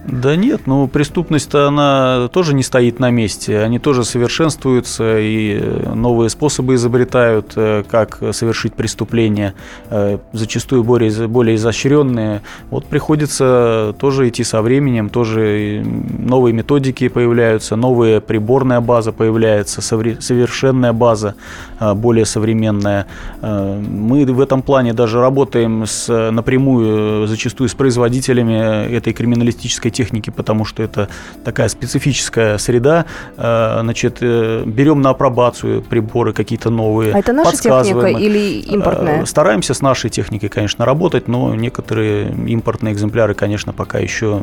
Да 0.08 0.36
нет, 0.36 0.62
ну 0.68 0.88
преступность-то 0.88 1.68
она 1.68 2.28
тоже 2.32 2.54
не 2.54 2.62
стоит 2.62 3.00
на 3.00 3.10
месте, 3.10 3.62
они 3.62 3.80
тоже 3.80 4.04
совершенствуются 4.04 5.20
и 5.20 5.58
э, 5.60 5.94
новые 5.96 6.30
способы 6.30 6.76
изобретают, 6.76 7.54
э, 7.56 7.84
как 7.89 8.22
совершить 8.32 8.76
преступление, 8.76 9.56
э, 9.89 10.20
зачастую 10.32 10.84
более, 10.84 11.28
более 11.28 11.56
изощренные. 11.56 12.44
Вот 12.70 12.86
приходится 12.86 13.96
тоже 14.00 14.30
идти 14.30 14.44
со 14.44 14.62
временем, 14.62 15.10
тоже 15.10 15.84
новые 15.84 16.54
методики 16.54 17.08
появляются, 17.08 17.76
новая 17.76 18.20
приборная 18.20 18.82
база 18.82 19.12
появляется, 19.12 19.82
совершенная 19.82 20.94
база, 20.94 21.34
более 21.80 22.26
современная. 22.26 23.08
Мы 23.41 24.26
в 24.26 24.39
этом 24.39 24.62
плане 24.62 24.94
даже 24.94 25.20
работаем 25.20 25.86
с, 25.88 26.32
напрямую, 26.32 27.26
зачастую 27.28 27.70
с 27.70 27.74
производителями 27.74 28.94
этой 28.94 29.13
криминалистической 29.13 29.94
техники, 29.95 30.29
потому 30.29 30.65
что 30.65 30.84
это 30.84 31.08
такая 31.43 31.69
специфическая 31.69 32.58
среда. 32.58 33.05
Э, 33.38 33.79
Значит, 33.81 34.17
э, 34.21 34.63
берем 34.65 35.01
на 35.01 35.10
апробацию 35.12 35.81
приборы 35.81 36.34
какие-то 36.34 36.69
новые. 36.69 37.13
А 37.13 37.19
это 37.19 37.34
наша 37.34 37.58
техника 37.58 38.08
или 38.08 38.60
импортная? 38.73 39.23
Э, 39.23 39.25
Стараемся 39.25 39.73
с 39.73 39.81
нашей 39.81 40.10
техникой, 40.10 40.49
конечно, 40.49 40.86
работать, 40.86 41.27
но 41.27 41.55
некоторые 41.55 42.29
импортные 42.47 42.93
экземпляры, 42.93 43.34
конечно, 43.34 43.73
пока 43.73 43.99
еще 43.99 44.41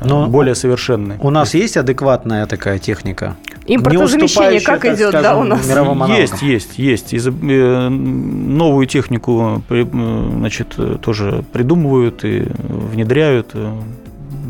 Но 0.00 0.26
более 0.26 0.54
совершенные. 0.54 1.18
У 1.22 1.30
нас 1.30 1.54
есть 1.54 1.76
адекватная 1.76 2.46
такая 2.46 2.78
техника? 2.78 3.36
Импортозамещение 3.66 4.60
как 4.60 4.84
идет, 4.84 5.12
да, 5.12 5.58
скажем, 5.62 5.88
у 5.88 5.94
нас? 5.94 6.18
Есть, 6.18 6.42
есть, 6.42 6.78
есть. 6.78 7.14
Из- 7.14 7.26
э, 7.28 7.88
новую 7.88 8.86
технику 8.86 9.62
значит, 9.68 10.76
тоже 11.00 11.44
придумывают 11.52 12.24
и 12.24 12.46
внедряют. 12.92 13.54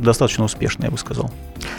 Достаточно 0.02 0.44
успешно, 0.44 0.84
я 0.84 0.90
бы 0.90 0.98
сказал. 0.98 1.30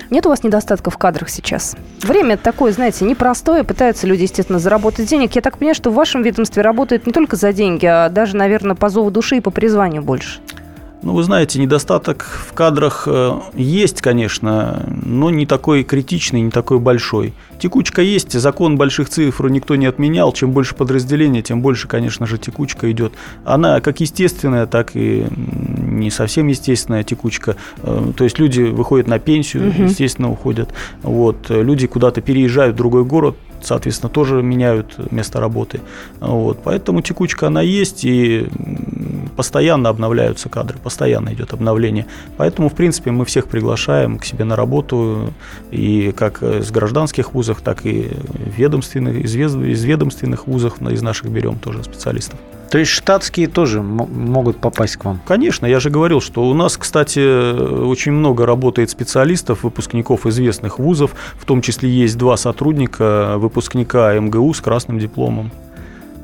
Нет 0.10 0.26
у 0.26 0.30
вас 0.30 0.44
недостатка 0.44 0.90
в 0.90 0.98
кадрах 0.98 1.30
сейчас? 1.30 1.76
Время 2.02 2.38
такое, 2.38 2.72
знаете, 2.72 3.04
непростое. 3.04 3.64
Пытаются 3.64 4.08
люди, 4.08 4.24
естественно, 4.24 4.60
заработать 4.60 5.08
денег. 5.08 5.36
Я 5.36 5.42
так 5.42 5.58
понимаю, 5.58 5.76
что 5.76 5.92
в 5.92 5.96
вашем 5.96 6.24
ведомстве 6.24 6.64
работают 6.64 7.06
не 7.06 7.12
только 7.12 7.36
за 7.36 7.52
деньги, 7.52 7.86
а 7.86 8.10
даже, 8.10 8.38
наверное, 8.38 8.76
по 8.76 8.88
зову 8.88 9.12
души 9.12 9.38
и 9.38 9.42
по 9.42 9.52
призванию 9.52 10.02
больше. 10.02 10.40
Ну, 11.04 11.14
вы 11.14 11.24
знаете, 11.24 11.60
недостаток 11.60 12.24
в 12.48 12.54
кадрах 12.54 13.04
э, 13.08 13.34
есть, 13.56 14.02
конечно, 14.02 14.86
но 15.04 15.30
не 15.30 15.46
такой 15.46 15.84
критичный, 15.84 16.40
не 16.40 16.50
такой 16.50 16.80
большой. 16.80 17.34
Текучка 17.60 18.02
есть, 18.02 18.32
закон 18.40 18.78
больших 18.78 19.10
цифр 19.10 19.50
никто 19.50 19.76
не 19.76 19.86
отменял. 19.86 20.32
Чем 20.32 20.52
больше 20.52 20.76
подразделений, 20.76 21.42
тем 21.42 21.62
больше, 21.62 21.90
конечно 21.90 22.26
же, 22.26 22.38
текучка 22.38 22.90
идет. 22.90 23.12
Она 23.44 23.82
как 23.82 24.00
естественная, 24.00 24.66
так 24.66 24.92
и 24.96 25.26
не 25.78 26.10
совсем 26.10 26.48
естественная 26.48 27.04
текучка. 27.04 27.58
Э, 27.82 28.12
То 28.16 28.24
есть 28.24 28.40
люди 28.40 28.62
выходят 28.62 29.08
на 29.08 29.20
пенсию, 29.20 29.68
Мгм. 29.74 29.88
естественно, 29.88 30.32
уходят. 30.32 30.74
Вот. 31.02 31.50
Люди 31.50 31.86
куда-то 31.86 32.22
переезжают 32.22 32.76
в 32.76 32.78
другой 32.78 33.04
город, 33.04 33.36
соответственно, 33.62 34.10
тоже 34.10 34.42
меняют 34.42 35.12
место 35.12 35.42
работы. 35.42 35.82
Вот. 36.22 36.60
Поэтому 36.64 37.02
текучка 37.02 37.48
она 37.48 37.62
есть, 37.62 38.06
и 38.06 38.48
постоянно 39.34 39.90
обновляются 39.90 40.50
кадры, 40.50 40.78
постоянно 40.78 41.34
идет 41.34 41.54
обновление. 41.54 42.06
Поэтому, 42.38 42.70
в 42.70 42.74
принципе, 42.74 43.12
мы 43.12 43.26
всех 43.26 43.48
приглашаем 43.48 44.20
к 44.20 44.26
себе 44.26 44.46
на 44.46 44.56
работу, 44.56 45.34
и 45.72 46.14
как 46.16 46.42
из 46.42 46.72
гражданских 46.72 47.34
вузов, 47.34 47.62
так 47.62 47.86
и 47.86 48.12
ведомственных, 48.58 49.18
из, 49.18 49.36
из 49.36 49.84
ведомственных 49.84 50.48
вузов 50.48 50.82
из 50.82 51.02
наших 51.02 51.30
берем 51.30 51.60
тоже 51.60 51.84
специалистов. 51.84 52.40
То 52.74 52.80
есть 52.80 52.90
штатские 52.90 53.48
тоже 53.48 53.84
могут 53.84 54.58
попасть 54.58 54.98
к 54.98 55.06
вам? 55.06 55.22
Конечно, 55.28 55.68
я 55.68 55.80
же 55.80 55.92
говорил, 55.92 56.22
что 56.22 56.44
у 56.44 56.56
нас, 56.56 56.76
кстати, 56.76 57.20
очень 57.86 58.14
много 58.14 58.48
работает 58.48 58.90
специалистов, 58.90 59.62
выпускников 59.62 60.26
известных 60.26 60.80
вузов, 60.80 61.12
в 61.36 61.46
том 61.46 61.62
числе 61.62 61.88
есть 61.88 62.18
два 62.18 62.36
сотрудника, 62.36 63.36
выпускника 63.38 64.16
МГУ 64.20 64.56
с 64.56 64.62
красным 64.62 64.98
дипломом. 64.98 65.52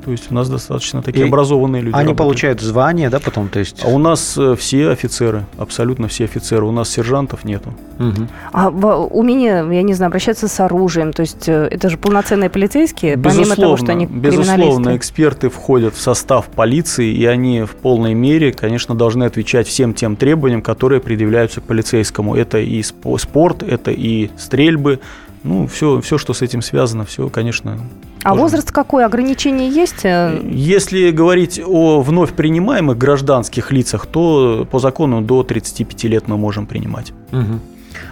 То 0.09 0.13
есть 0.13 0.31
у 0.31 0.33
нас 0.33 0.49
достаточно 0.49 1.03
такие 1.03 1.25
И 1.25 1.27
образованные 1.27 1.83
люди. 1.83 1.93
Они 1.93 2.05
работают. 2.05 2.17
получают 2.17 2.61
звание, 2.61 3.11
да, 3.11 3.19
потом, 3.19 3.47
то 3.47 3.59
есть? 3.59 3.83
А 3.85 3.89
у 3.89 3.99
нас 3.99 4.35
э, 4.39 4.55
все 4.57 4.89
офицеры, 4.89 5.45
абсолютно 5.59 6.07
все 6.07 6.23
офицеры. 6.23 6.65
У 6.65 6.71
нас 6.71 6.89
сержантов 6.89 7.45
нету. 7.45 7.75
Мгм. 7.99 8.27
А 8.51 8.71
в- 8.71 9.05
умение, 9.11 9.67
я 9.71 9.83
не 9.83 9.93
знаю, 9.93 10.07
обращаться 10.07 10.47
с 10.47 10.59
оружием, 10.61 11.13
то 11.13 11.21
есть 11.21 11.47
э, 11.47 11.67
это 11.69 11.89
же 11.89 11.97
полноценные 11.97 12.49
полицейские, 12.49 13.17
помимо 13.19 13.55
того, 13.55 13.77
что 13.77 13.91
они 13.91 14.07
безусловно, 14.07 14.97
эксперты 14.97 15.49
входят 15.49 15.93
в 15.93 16.01
состав 16.01 16.47
полиции, 16.47 17.13
и 17.13 17.25
они 17.25 17.61
в 17.61 17.75
полной 17.75 18.15
мере, 18.15 18.51
конечно, 18.51 18.95
должны 18.95 19.25
отвечать 19.25 19.67
всем 19.67 19.93
тем 19.93 20.15
требованиям, 20.15 20.63
которые 20.63 21.01
предъявляются 21.01 21.61
к 21.61 21.65
полицейскому. 21.65 22.35
Это 22.35 22.57
и 22.57 22.79
спо- 22.81 23.19
спорт, 23.19 23.61
это 23.61 23.91
и 23.91 24.31
стрельбы, 24.39 24.99
ну, 25.43 25.67
все, 25.67 26.01
все, 26.01 26.17
что 26.17 26.33
с 26.33 26.41
этим 26.41 26.61
связано, 26.61 27.05
все, 27.05 27.29
конечно. 27.29 27.79
А 28.23 28.29
тоже. 28.29 28.41
возраст 28.41 28.71
какой? 28.71 29.05
Ограничения 29.05 29.69
есть? 29.69 30.03
Э, 30.03 30.41
Если 30.51 31.11
говорить 31.11 31.61
о 31.65 32.01
вновь 32.01 32.33
принимаемых 32.33 32.97
гражданских 32.97 33.71
лицах, 33.71 34.05
то 34.05 34.67
по 34.69 34.79
закону 34.79 35.21
до 35.21 35.43
35 35.43 36.03
лет 36.05 36.27
мы 36.27 36.37
можем 36.37 36.65
принимать. 36.65 37.13
Мгм. 37.31 37.61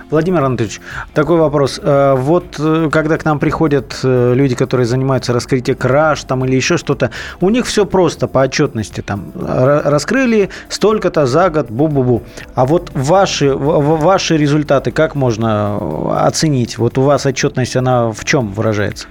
Владимир 0.10 0.44
Анатольевич, 0.44 0.80
такой 1.14 1.38
вопрос. 1.38 1.80
Э, 1.84 2.16
Вот 2.18 2.56
э, 2.60 2.90
когда 2.92 3.18
к 3.18 3.26
нам 3.26 3.40
приходят 3.40 4.00
э, 4.04 4.34
люди, 4.36 4.56
которые 4.56 4.86
занимаются 4.86 5.34
раскрытием 5.34 5.78
краж 5.78 6.24
там, 6.24 6.46
или 6.46 6.56
еще 6.56 6.78
что-то, 6.78 7.12
у 7.42 7.50
них 7.50 7.66
все 7.66 7.86
просто 7.86 8.28
по 8.28 8.40
отчетности. 8.40 9.02
Там, 9.02 9.32
ра- 9.36 9.82
раскрыли 9.90 10.50
столько-то 10.70 11.26
за 11.26 11.50
год, 11.50 11.70
бу-бу-бу. 11.70 12.24
А 12.56 12.66
вот 12.66 12.90
ваши, 12.94 13.54
ваши 13.54 14.38
результаты 14.38 14.92
как 14.92 15.16
можно 15.16 16.26
оценить? 16.26 16.78
Вот 16.78 16.98
у 16.98 17.02
вас 17.02 17.26
отчетность, 17.26 17.76
она 17.76 18.12
в 18.12 18.24
чем 18.24 18.54
выражается? 18.54 19.08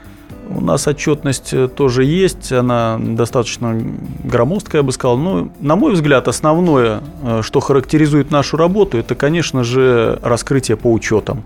У 0.49 0.61
нас 0.61 0.87
отчетность 0.87 1.53
э, 1.53 1.69
тоже 1.69 2.05
есть, 2.05 2.53
она 2.53 2.99
достаточно 3.01 3.77
громоздкая, 4.23 4.81
я 4.81 4.87
бы 4.87 4.93
сказал. 4.93 5.17
Но, 5.17 5.49
на 5.61 5.77
мой 5.77 5.93
взгляд, 5.95 6.29
основное, 6.29 7.01
э, 7.23 7.41
что 7.43 7.61
характеризует 7.61 8.31
нашу 8.31 8.57
работу, 8.57 8.99
это, 8.99 9.15
конечно 9.15 9.65
же, 9.65 10.19
раскрытие 10.23 10.77
по 10.77 10.93
учетам. 10.93 11.43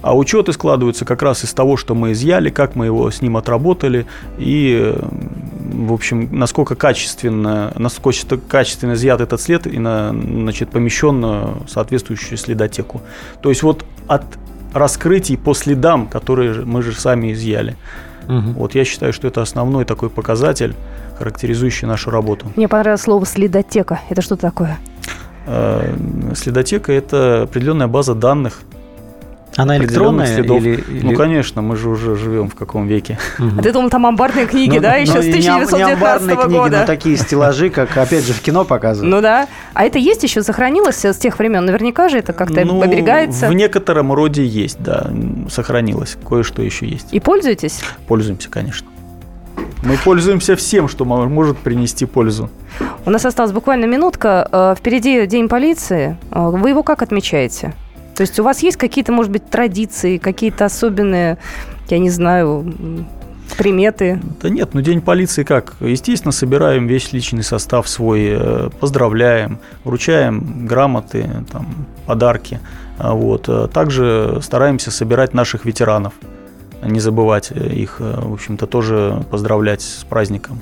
А 0.00 0.16
учеты 0.16 0.52
складываются 0.52 1.04
как 1.04 1.22
раз 1.22 1.44
из 1.44 1.52
того, 1.52 1.76
что 1.76 1.96
мы 1.96 2.12
изъяли, 2.12 2.50
как 2.50 2.76
мы 2.76 2.86
его 2.86 3.10
с 3.10 3.20
ним 3.20 3.36
отработали 3.36 4.06
и, 4.38 4.94
в 5.72 5.92
общем, 5.92 6.28
насколько 6.30 6.76
качественно, 6.76 7.72
насколько 7.76 8.38
качественно 8.38 8.92
изъят 8.92 9.20
этот 9.20 9.40
след 9.40 9.66
и 9.66 9.78
на, 9.80 10.10
значит, 10.10 10.70
помещен 10.70 11.20
в 11.20 11.68
соответствующую 11.68 12.38
следотеку. 12.38 13.02
То 13.42 13.48
есть 13.48 13.64
вот 13.64 13.84
от 14.06 14.22
раскрытий 14.72 15.36
по 15.36 15.52
следам, 15.54 16.06
которые 16.06 16.64
мы 16.64 16.82
же 16.82 16.92
сами 16.92 17.32
изъяли. 17.32 17.76
Угу. 18.28 18.50
Вот 18.60 18.74
я 18.74 18.84
считаю, 18.84 19.12
что 19.12 19.26
это 19.26 19.42
основной 19.42 19.84
такой 19.84 20.10
показатель, 20.10 20.74
характеризующий 21.18 21.88
нашу 21.88 22.10
работу. 22.10 22.46
Мне 22.56 22.68
понравилось 22.68 23.02
слово 23.02 23.26
следотека. 23.26 24.00
Это 24.10 24.22
что 24.22 24.36
такое? 24.36 24.78
Э, 25.46 25.96
следотека– 26.34 26.92
это 26.94 27.42
определенная 27.42 27.88
база 27.88 28.14
данных, 28.14 28.60
она 29.58 29.76
электронная 29.76 30.26
следов. 30.26 30.62
Или, 30.62 30.84
или... 30.88 31.04
Ну, 31.04 31.14
конечно, 31.14 31.62
мы 31.62 31.74
же 31.74 31.90
уже 31.90 32.14
живем 32.14 32.48
в 32.48 32.54
каком 32.54 32.86
веке. 32.86 33.18
А 33.38 33.60
ты 33.60 33.72
думал, 33.72 33.90
там 33.90 34.06
амбарные 34.06 34.46
книги, 34.46 34.76
ну, 34.76 34.80
да, 34.80 34.94
еще 34.94 35.14
ну, 35.14 35.22
с 35.22 35.26
1919 35.26 36.28
года? 36.28 36.46
книги, 36.46 36.76
но 36.76 36.86
такие 36.86 37.16
стеллажи, 37.16 37.68
как, 37.68 37.96
опять 37.96 38.24
же, 38.24 38.34
в 38.34 38.40
кино 38.40 38.64
показывают. 38.64 39.12
Ну 39.12 39.20
да. 39.20 39.48
А 39.74 39.84
это 39.84 39.98
есть 39.98 40.22
еще, 40.22 40.44
сохранилось 40.44 41.04
с 41.04 41.16
тех 41.16 41.40
времен? 41.40 41.64
Наверняка 41.64 42.08
же 42.08 42.18
это 42.18 42.32
как-то 42.32 42.64
ну, 42.64 42.80
оберегается? 42.80 43.48
в 43.48 43.52
некотором 43.52 44.12
роде 44.12 44.44
есть, 44.46 44.80
да, 44.80 45.10
сохранилось. 45.50 46.16
Кое-что 46.26 46.62
еще 46.62 46.86
есть. 46.86 47.12
И 47.12 47.18
пользуетесь? 47.18 47.80
Пользуемся, 48.06 48.48
конечно. 48.50 48.86
Мы 49.82 49.96
пользуемся 49.96 50.54
всем, 50.54 50.86
что 50.86 51.04
может 51.04 51.58
принести 51.58 52.06
пользу. 52.06 52.48
У 53.04 53.10
нас 53.10 53.24
осталась 53.24 53.50
буквально 53.50 53.86
минутка. 53.86 54.48
Э, 54.52 54.74
впереди 54.78 55.26
День 55.26 55.48
полиции. 55.48 56.16
Э, 56.30 56.48
вы 56.50 56.70
его 56.70 56.84
как 56.84 57.02
отмечаете? 57.02 57.74
То 58.18 58.22
есть 58.22 58.36
у 58.40 58.42
вас 58.42 58.64
есть 58.64 58.76
какие-то, 58.76 59.12
может 59.12 59.30
быть, 59.30 59.48
традиции, 59.48 60.18
какие-то 60.18 60.64
особенные, 60.64 61.38
я 61.88 62.00
не 62.00 62.10
знаю, 62.10 62.74
приметы? 63.56 64.20
Да 64.42 64.48
нет, 64.48 64.70
ну 64.72 64.80
День 64.80 65.00
полиции 65.00 65.44
как? 65.44 65.76
Естественно, 65.78 66.32
собираем 66.32 66.88
весь 66.88 67.12
личный 67.12 67.44
состав 67.44 67.88
свой, 67.88 68.30
э, 68.30 68.70
поздравляем, 68.80 69.60
вручаем 69.84 70.66
грамоты, 70.66 71.30
там, 71.52 71.86
подарки. 72.06 72.58
А 72.98 73.14
вот. 73.14 73.48
Э, 73.48 73.68
также 73.72 74.40
стараемся 74.42 74.90
собирать 74.90 75.32
наших 75.32 75.64
ветеранов, 75.64 76.14
не 76.82 76.98
забывать 76.98 77.52
их, 77.52 77.98
э, 78.00 78.20
в 78.20 78.32
общем-то, 78.32 78.66
тоже 78.66 79.24
поздравлять 79.30 79.82
с 79.82 80.02
праздником. 80.02 80.58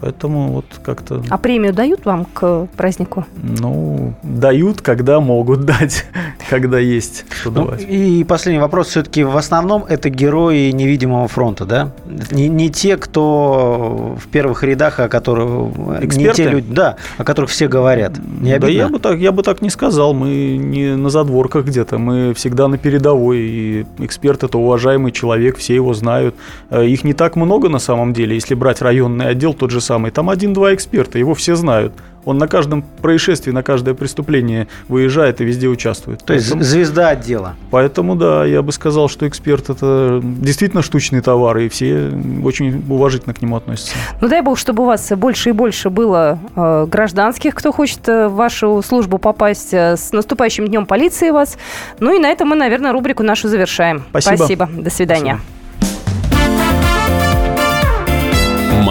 Поэтому 0.00 0.52
вот 0.52 0.66
как-то... 0.82 1.22
А 1.30 1.38
премию 1.38 1.72
дают 1.72 2.04
вам 2.04 2.26
к 2.26 2.68
празднику? 2.76 3.24
Ну, 3.42 4.14
дают, 4.22 4.82
когда 4.82 5.20
могут 5.20 5.60
дать, 5.64 6.06
когда 6.50 6.78
есть 6.78 7.24
что 7.30 7.50
ну, 7.50 7.64
давать. 7.64 7.82
И 7.88 8.24
последний 8.24 8.60
вопрос. 8.60 8.88
Все-таки 8.88 9.24
в 9.24 9.36
основном 9.36 9.84
это 9.84 10.10
герои 10.10 10.70
невидимого 10.70 11.28
фронта, 11.28 11.64
да? 11.64 11.92
Не, 12.30 12.48
не 12.48 12.70
те, 12.70 12.96
кто 12.96 14.16
в 14.20 14.28
первых 14.28 14.62
рядах, 14.62 15.00
о 15.00 15.08
которых... 15.08 15.72
Эксперты? 16.02 16.42
Не 16.42 16.48
те 16.48 16.48
люди, 16.48 16.72
да, 16.72 16.96
о 17.16 17.24
которых 17.24 17.50
все 17.50 17.68
говорят. 17.68 18.12
Не 18.40 18.52
обидно? 18.52 18.66
Да 18.66 18.72
я 18.72 18.88
бы, 18.88 18.98
так, 18.98 19.18
я 19.18 19.32
бы 19.32 19.42
так 19.42 19.62
не 19.62 19.70
сказал. 19.70 20.12
Мы 20.12 20.56
не 20.56 20.96
на 20.96 21.10
задворках 21.10 21.66
где-то. 21.66 21.98
Мы 21.98 22.34
всегда 22.34 22.68
на 22.68 22.78
передовой. 22.78 23.38
И 23.38 23.86
эксперт– 23.98 24.42
это 24.44 24.58
уважаемый 24.58 25.12
человек, 25.12 25.56
все 25.56 25.74
его 25.74 25.94
знают. 25.94 26.34
Э, 26.70 26.84
их 26.84 27.04
не 27.04 27.14
так 27.14 27.36
много 27.36 27.68
на 27.68 27.78
самом 27.78 28.12
деле. 28.12 28.34
Если 28.34 28.54
брать 28.54 28.82
районный 28.82 29.28
отдел, 29.28 29.54
тот 29.54 29.70
же 29.70 29.80
самый 29.80 29.93
самый. 29.94 30.10
Там 30.10 30.28
один-два 30.28 30.74
эксперта, 30.74 31.18
его 31.18 31.34
все 31.34 31.54
знают. 31.54 31.92
Он 32.24 32.38
на 32.38 32.48
каждом 32.48 32.82
происшествии, 32.82 33.52
на 33.52 33.62
каждое 33.62 33.94
преступление 33.94 34.66
выезжает 34.88 35.40
и 35.40 35.44
везде 35.44 35.68
участвует. 35.68 36.20
То 36.20 36.28
Поэтому, 36.28 36.60
есть 36.60 36.70
звезда 36.70 37.10
отдела. 37.10 37.54
Поэтому, 37.70 38.16
да, 38.16 38.44
я 38.46 38.62
бы 38.62 38.72
сказал, 38.72 39.08
что 39.08 39.28
эксперт 39.28 39.70
это 39.70 40.20
действительно 40.22 40.82
штучный 40.82 41.20
товар, 41.20 41.58
и 41.58 41.68
все 41.68 42.10
очень 42.42 42.82
уважительно 42.88 43.34
к 43.34 43.42
нему 43.42 43.56
относятся. 43.56 43.94
Ну 44.20 44.28
дай 44.28 44.40
бог, 44.40 44.58
чтобы 44.58 44.82
у 44.82 44.86
вас 44.86 45.12
больше 45.16 45.50
и 45.50 45.52
больше 45.52 45.90
было 45.90 46.38
э, 46.56 46.86
гражданских, 46.90 47.54
кто 47.54 47.72
хочет 47.72 48.08
э, 48.08 48.28
в 48.28 48.34
вашу 48.34 48.82
службу 48.82 49.18
попасть. 49.18 49.74
Э, 49.74 49.96
с 49.96 50.12
наступающим 50.12 50.66
днем 50.66 50.86
полиции 50.86 51.30
вас. 51.30 51.56
Ну 52.00 52.16
и 52.16 52.18
на 52.18 52.30
этом 52.30 52.48
мы, 52.48 52.56
наверное, 52.56 52.92
рубрику 52.92 53.22
нашу 53.22 53.48
завершаем. 53.48 54.02
Спасибо. 54.10 54.36
Спасибо. 54.36 54.68
До 54.72 54.90
свидания. 54.90 55.34
Спасибо. 55.34 55.53